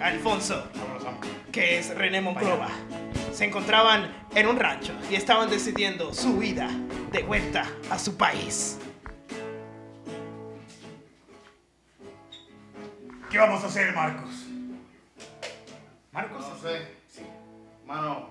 [0.03, 0.69] Alfonso,
[1.51, 2.69] que es René Monclova.
[3.33, 6.69] Se encontraban en un rancho y estaban decidiendo su vida
[7.13, 8.79] de vuelta a su país.
[13.31, 14.45] ¿Qué vamos a hacer, Marcos?
[16.13, 16.87] Marcos, No sé.
[17.87, 18.29] Mano,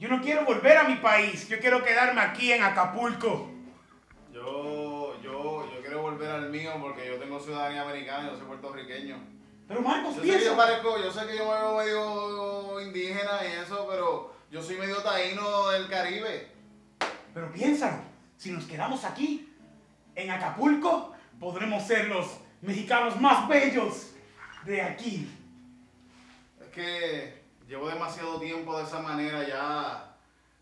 [0.00, 1.46] yo no quiero volver a mi país.
[1.46, 3.55] Yo quiero quedarme aquí en Acapulco.
[6.16, 9.16] Volver al mío porque yo tengo ciudadanía americana y yo soy puertorriqueño.
[9.68, 10.56] Pero Marcos, Yo sé, que yo, piensa.
[10.56, 15.02] parezco, yo sé que yo me veo medio indígena y eso, pero yo soy medio
[15.02, 16.48] taíno del Caribe.
[17.34, 17.98] Pero piénsalo.
[18.36, 19.52] Si nos quedamos aquí,
[20.14, 24.12] en Acapulco, podremos ser los mexicanos más bellos
[24.64, 25.28] de aquí.
[26.60, 30.16] Es que llevo demasiado tiempo de esa manera ya.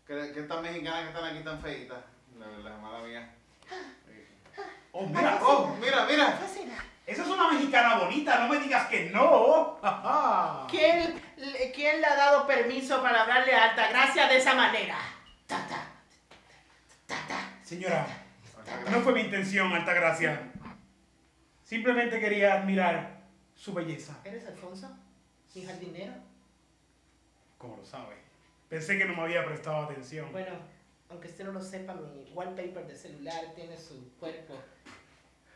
[0.05, 1.99] Que, que estas mexicanas que están aquí tan feitas.
[2.39, 3.34] La verdad, mala mía.
[4.97, 6.39] Oh, mira, oh, Mira, mira.
[7.05, 8.39] esa es una mexicana bonita.
[8.39, 9.77] No me digas que no.
[10.71, 11.21] ¿Quién,
[11.73, 14.97] ¿Quién le ha dado permiso para hablarle a Altagracia de esa manera?
[17.61, 18.07] Señora,
[18.89, 20.49] no fue mi intención, Altagracia.
[21.65, 23.19] Simplemente quería admirar
[23.53, 24.17] su belleza.
[24.23, 24.95] ¿Eres Alfonso?
[25.55, 26.13] ¿Mi jardinero?
[27.57, 28.15] Como lo sabe.
[28.69, 30.31] Pensé que no me había prestado atención.
[30.31, 30.55] Bueno,
[31.09, 34.55] aunque usted no lo sepa, mi wallpaper de celular tiene su cuerpo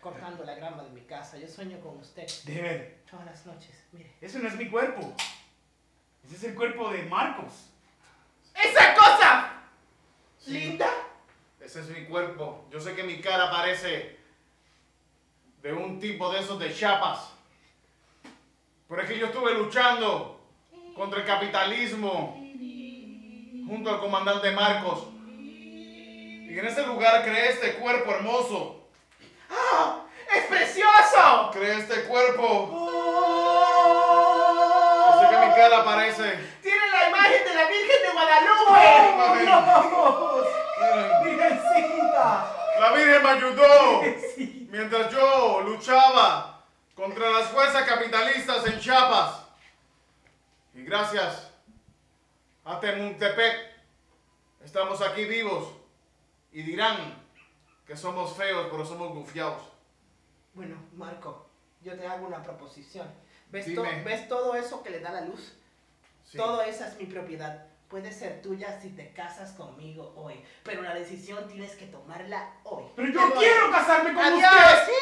[0.02, 1.38] cortando la grama de mi casa.
[1.38, 3.04] Yo sueño con usted ver.
[3.10, 3.84] todas las noches.
[3.92, 4.12] Mire.
[4.22, 5.14] Ese no es mi cuerpo.
[6.26, 7.70] Ese es el cuerpo de Marcos.
[8.54, 9.54] ¡Esa cosa!
[10.48, 10.90] ¿Linda?
[11.60, 12.66] Ese es mi cuerpo.
[12.72, 14.18] Yo sé que mi cara parece
[15.62, 17.34] de un tipo de esos de chapas.
[18.88, 20.42] Pero es que yo estuve luchando
[20.96, 22.36] contra el capitalismo
[23.68, 25.08] junto al comandante Marcos.
[25.30, 28.79] Y en ese lugar creé este cuerpo hermoso.
[29.50, 30.06] ¡Ah!
[30.36, 31.50] ¡Es precioso!
[31.54, 32.70] Creé este cuerpo.
[35.12, 36.40] Yo sé que mi cara parece.
[36.62, 38.82] ¡Tiene la imagen de la Virgen de Guadalupe!
[39.42, 40.48] ¡Dios!
[40.80, 42.28] Miren, ¡Virgencita!
[42.80, 44.04] La Virgen me ayudó.
[44.36, 44.68] Sí.
[44.72, 46.64] Mientras yo luchaba
[46.96, 49.42] contra las fuerzas capitalistas en Chiapas.
[50.76, 51.52] Y gracias
[52.64, 53.70] a Temuntepec
[54.64, 55.74] estamos aquí vivos.
[56.52, 56.98] Y dirán
[57.90, 59.64] que somos feos, pero somos gufiados.
[60.54, 61.50] Bueno, Marco,
[61.82, 63.08] yo te hago una proposición.
[63.50, 65.54] ¿Ves, to- ¿Ves todo eso que le da la luz?
[66.24, 66.38] Sí.
[66.38, 67.66] Todo esa es mi propiedad.
[67.88, 72.84] Puede ser tuya si te casas conmigo hoy, pero la decisión tienes que tomarla hoy.
[72.96, 74.46] Pero yo quiero casarme con ¡Adiós!
[74.84, 74.94] usted.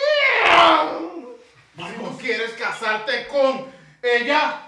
[1.90, 3.66] Si tú quieres casarte con
[4.02, 4.62] ella,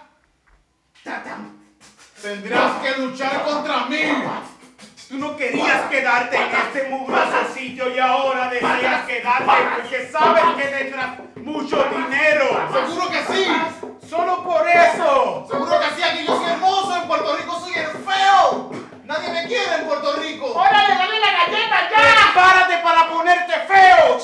[2.21, 4.01] tendrás que luchar contra mí.
[5.09, 10.63] Tú no querías quedarte en este mugroso sitio y ahora deseas quedarte porque sabes que
[10.65, 12.69] tendrás mucho dinero.
[12.71, 13.47] Seguro que sí.
[14.07, 15.47] Solo por eso.
[15.49, 16.03] Seguro que sí.
[16.03, 16.95] Aquí yo soy hermoso.
[16.95, 18.71] En Puerto Rico soy el feo.
[19.05, 20.45] Nadie me quiere en Puerto Rico.
[20.53, 21.97] ¡Órale, dale la galleta ya!
[22.31, 24.19] Prepárate para ponerte feo.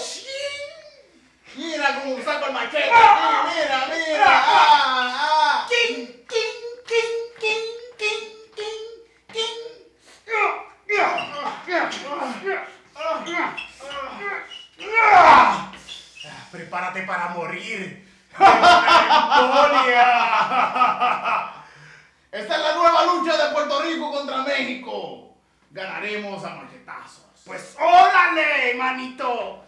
[1.56, 2.92] Mira cómo saco el machete.
[2.92, 4.26] aquí, Mira, mira.
[4.28, 5.68] Ah, ah.
[5.68, 6.56] King, king,
[6.86, 7.66] king, king,
[7.98, 8.24] king,
[8.56, 9.66] king, king.
[15.12, 15.72] Ah,
[16.52, 18.06] Prepárate para morir.
[18.38, 20.06] de una embolia.
[22.32, 25.36] Esta es la nueva lucha de Puerto Rico contra México.
[25.72, 27.24] Ganaremos a machetazos.
[27.46, 29.64] Pues órale, manito.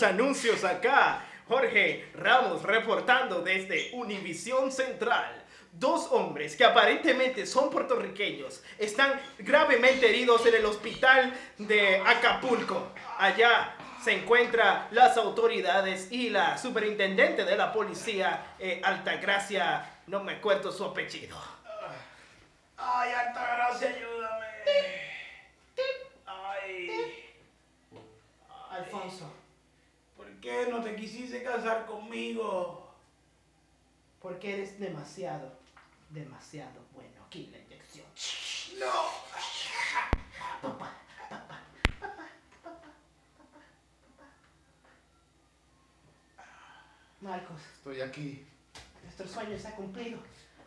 [0.00, 5.44] Anuncios acá, Jorge Ramos reportando desde Univisión Central.
[5.70, 12.92] Dos hombres que aparentemente son puertorriqueños están gravemente heridos en el hospital de Acapulco.
[13.18, 20.32] Allá se encuentran las autoridades y la superintendente de la policía, eh, Altagracia, no me
[20.32, 21.36] acuerdo su apellido.
[22.76, 24.46] Ay, Altagracia, ayúdame.
[26.26, 27.32] Ay,
[28.70, 29.41] Alfonso, ¿por
[30.42, 32.80] qué no te quisiste casar conmigo?
[34.20, 35.52] porque eres demasiado,
[36.10, 37.24] demasiado bueno.
[37.26, 38.06] Aquí la inyección.
[47.20, 48.44] Marcos, Estoy aquí.
[49.02, 50.18] nuestro sueño se ha cumplido.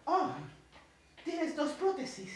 [0.06, 0.32] Oh,
[1.24, 2.32] tienes dos prótesis.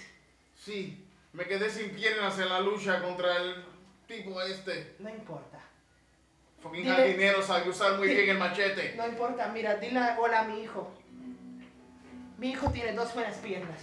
[0.57, 3.63] Sí, me quedé sin piernas en la lucha contra el
[4.07, 4.95] tipo este.
[4.99, 5.59] No importa.
[6.61, 8.93] Fucking Dile- jardinero sabe usar muy bien el machete.
[8.97, 10.91] No importa, mira, dile hola a mi hijo.
[12.37, 13.79] Mi hijo tiene dos buenas piernas.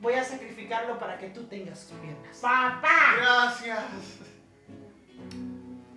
[0.00, 2.38] Voy a sacrificarlo para que tú tengas tus piernas.
[2.40, 3.16] ¡Papá!
[3.18, 3.84] Gracias.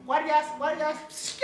[0.05, 1.39] Guardias, guardias.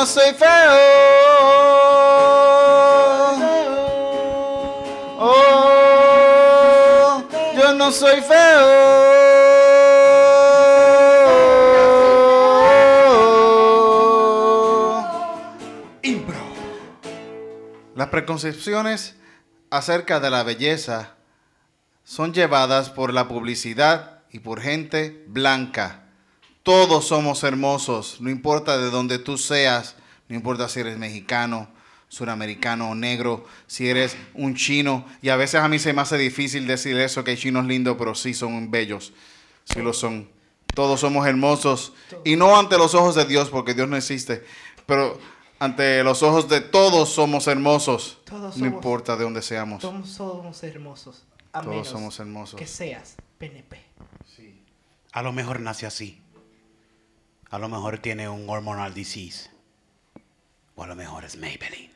[0.00, 0.72] No soy feo.
[5.18, 6.42] Oh,
[7.54, 8.70] yo no soy feo.
[16.00, 16.34] Impro.
[17.94, 19.16] Las preconcepciones
[19.68, 21.16] acerca de la belleza
[22.04, 26.09] son llevadas por la publicidad y por gente blanca.
[26.70, 29.96] Todos somos hermosos, no importa de dónde tú seas,
[30.28, 31.68] no importa si eres mexicano,
[32.08, 35.04] suramericano o negro, si eres un chino.
[35.20, 37.96] Y a veces a mí se me hace difícil decir eso, que hay chinos lindos,
[37.98, 39.12] pero sí son bellos,
[39.64, 40.30] sí lo son.
[40.72, 41.92] Todos somos hermosos
[42.24, 44.44] y no ante los ojos de Dios, porque Dios no existe,
[44.86, 45.18] pero
[45.58, 48.18] ante los ojos de todos somos hermosos.
[48.26, 49.80] Todos no somos- importa de dónde seamos.
[49.82, 51.24] Todos somos hermosos.
[51.52, 52.60] A Todos menos somos hermosos.
[52.60, 53.76] que seas PNP.
[55.12, 56.19] A lo mejor nace así.
[57.52, 59.50] A lo mejor tiene un hormonal disease.
[60.76, 61.90] O a lo mejor es Maybelline.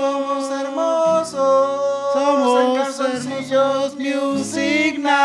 [0.00, 2.12] somos hermosos.
[2.14, 5.16] Somos calzoncillos Music Night.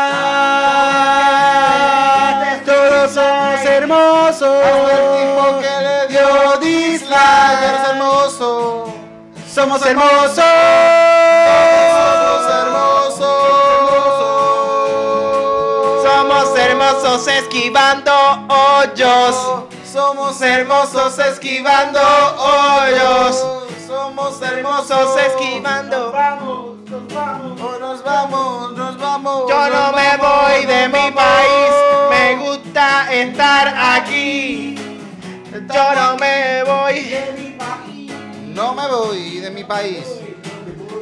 [2.66, 4.62] Todos somos hermosos.
[4.62, 7.62] Hasta el tipo que le dio dislike.
[7.62, 8.92] Eres hermoso.
[9.48, 10.91] Somos hermosos.
[17.12, 18.12] Hermosos esquivando
[18.48, 19.36] hoyos.
[19.84, 23.46] Somos hermosos esquivando hoyos.
[23.86, 26.12] Somos Hermosos esquivando.
[26.14, 29.50] Oh, nos vamos, nos vamos.
[29.50, 31.14] Yo no nos me vamos, voy de mi vamos.
[31.14, 31.72] país.
[32.10, 34.74] Me gusta estar aquí.
[35.52, 37.14] Yo no me voy.
[38.54, 40.06] No me voy de mi país.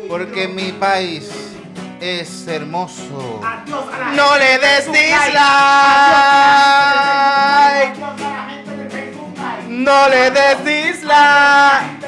[0.09, 1.50] Porque mi país
[2.01, 3.41] es hermoso.
[4.15, 5.41] No le des dislike.
[9.69, 12.01] No le des dislike.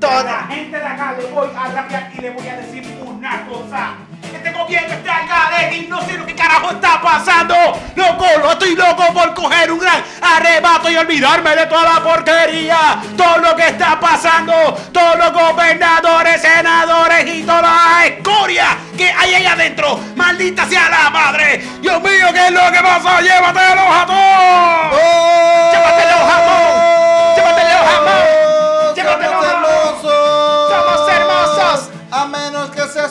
[0.00, 3.46] Toda la gente de acá le voy a rapear y le voy a decir una
[3.46, 3.96] cosa.
[4.34, 7.54] Este gobierno está al garete y no sé lo que carajo está pasando.
[7.96, 13.00] Loco, lo estoy loco por coger un gran arrebato y olvidarme de toda la porquería.
[13.16, 14.52] Todo lo que está pasando,
[14.92, 19.98] todos los gobernadores, senadores y toda la escoria que hay ahí adentro.
[20.16, 21.62] Maldita sea la madre.
[21.80, 23.20] Dios mío, ¿qué es lo que pasa?
[23.20, 25.72] Llévatelos a todos.
[25.72, 27.36] Llévatelos a todos.
[27.36, 28.37] Llévatelos a todos.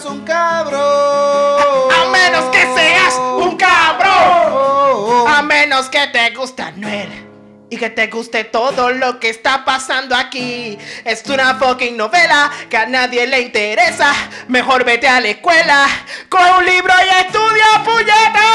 [0.08, 1.90] Un cabro.
[1.92, 5.28] A menos que seas un cabrón.
[5.28, 7.26] A menos que te guste Anuel.
[7.70, 10.78] Y que te guste todo lo que está pasando aquí.
[11.04, 14.14] Es una fucking novela que a nadie le interesa.
[14.48, 15.86] Mejor vete a la escuela.
[16.30, 18.48] Coge un libro y estudia puñeta.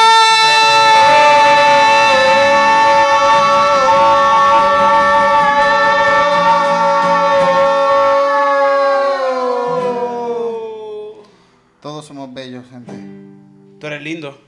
[14.02, 14.38] Eres lindo.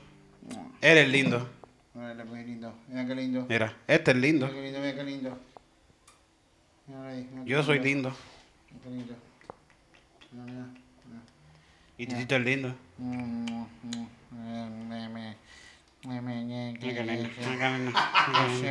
[0.81, 1.49] Eres lindo.
[1.93, 2.73] Muy lindo.
[2.89, 3.45] Mira qué lindo.
[3.47, 4.47] Mira, este es lindo.
[4.47, 5.39] Mira qué lindo, mira qué lindo.
[6.87, 8.13] Mira ahí, mira qué Yo soy lindo.
[8.69, 9.15] Mira qué lindo.
[10.31, 10.65] Mira.
[11.97, 12.75] Y Titito es lindo.
[12.97, 13.67] Mm, mm,
[14.31, 15.35] mm,
[16.79, 17.29] Qué lindo.
[18.59, 18.67] Sí,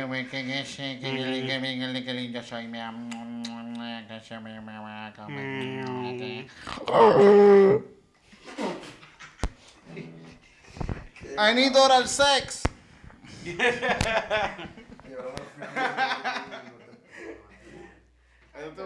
[11.37, 12.63] I need oral sex.
[18.55, 18.85] Eso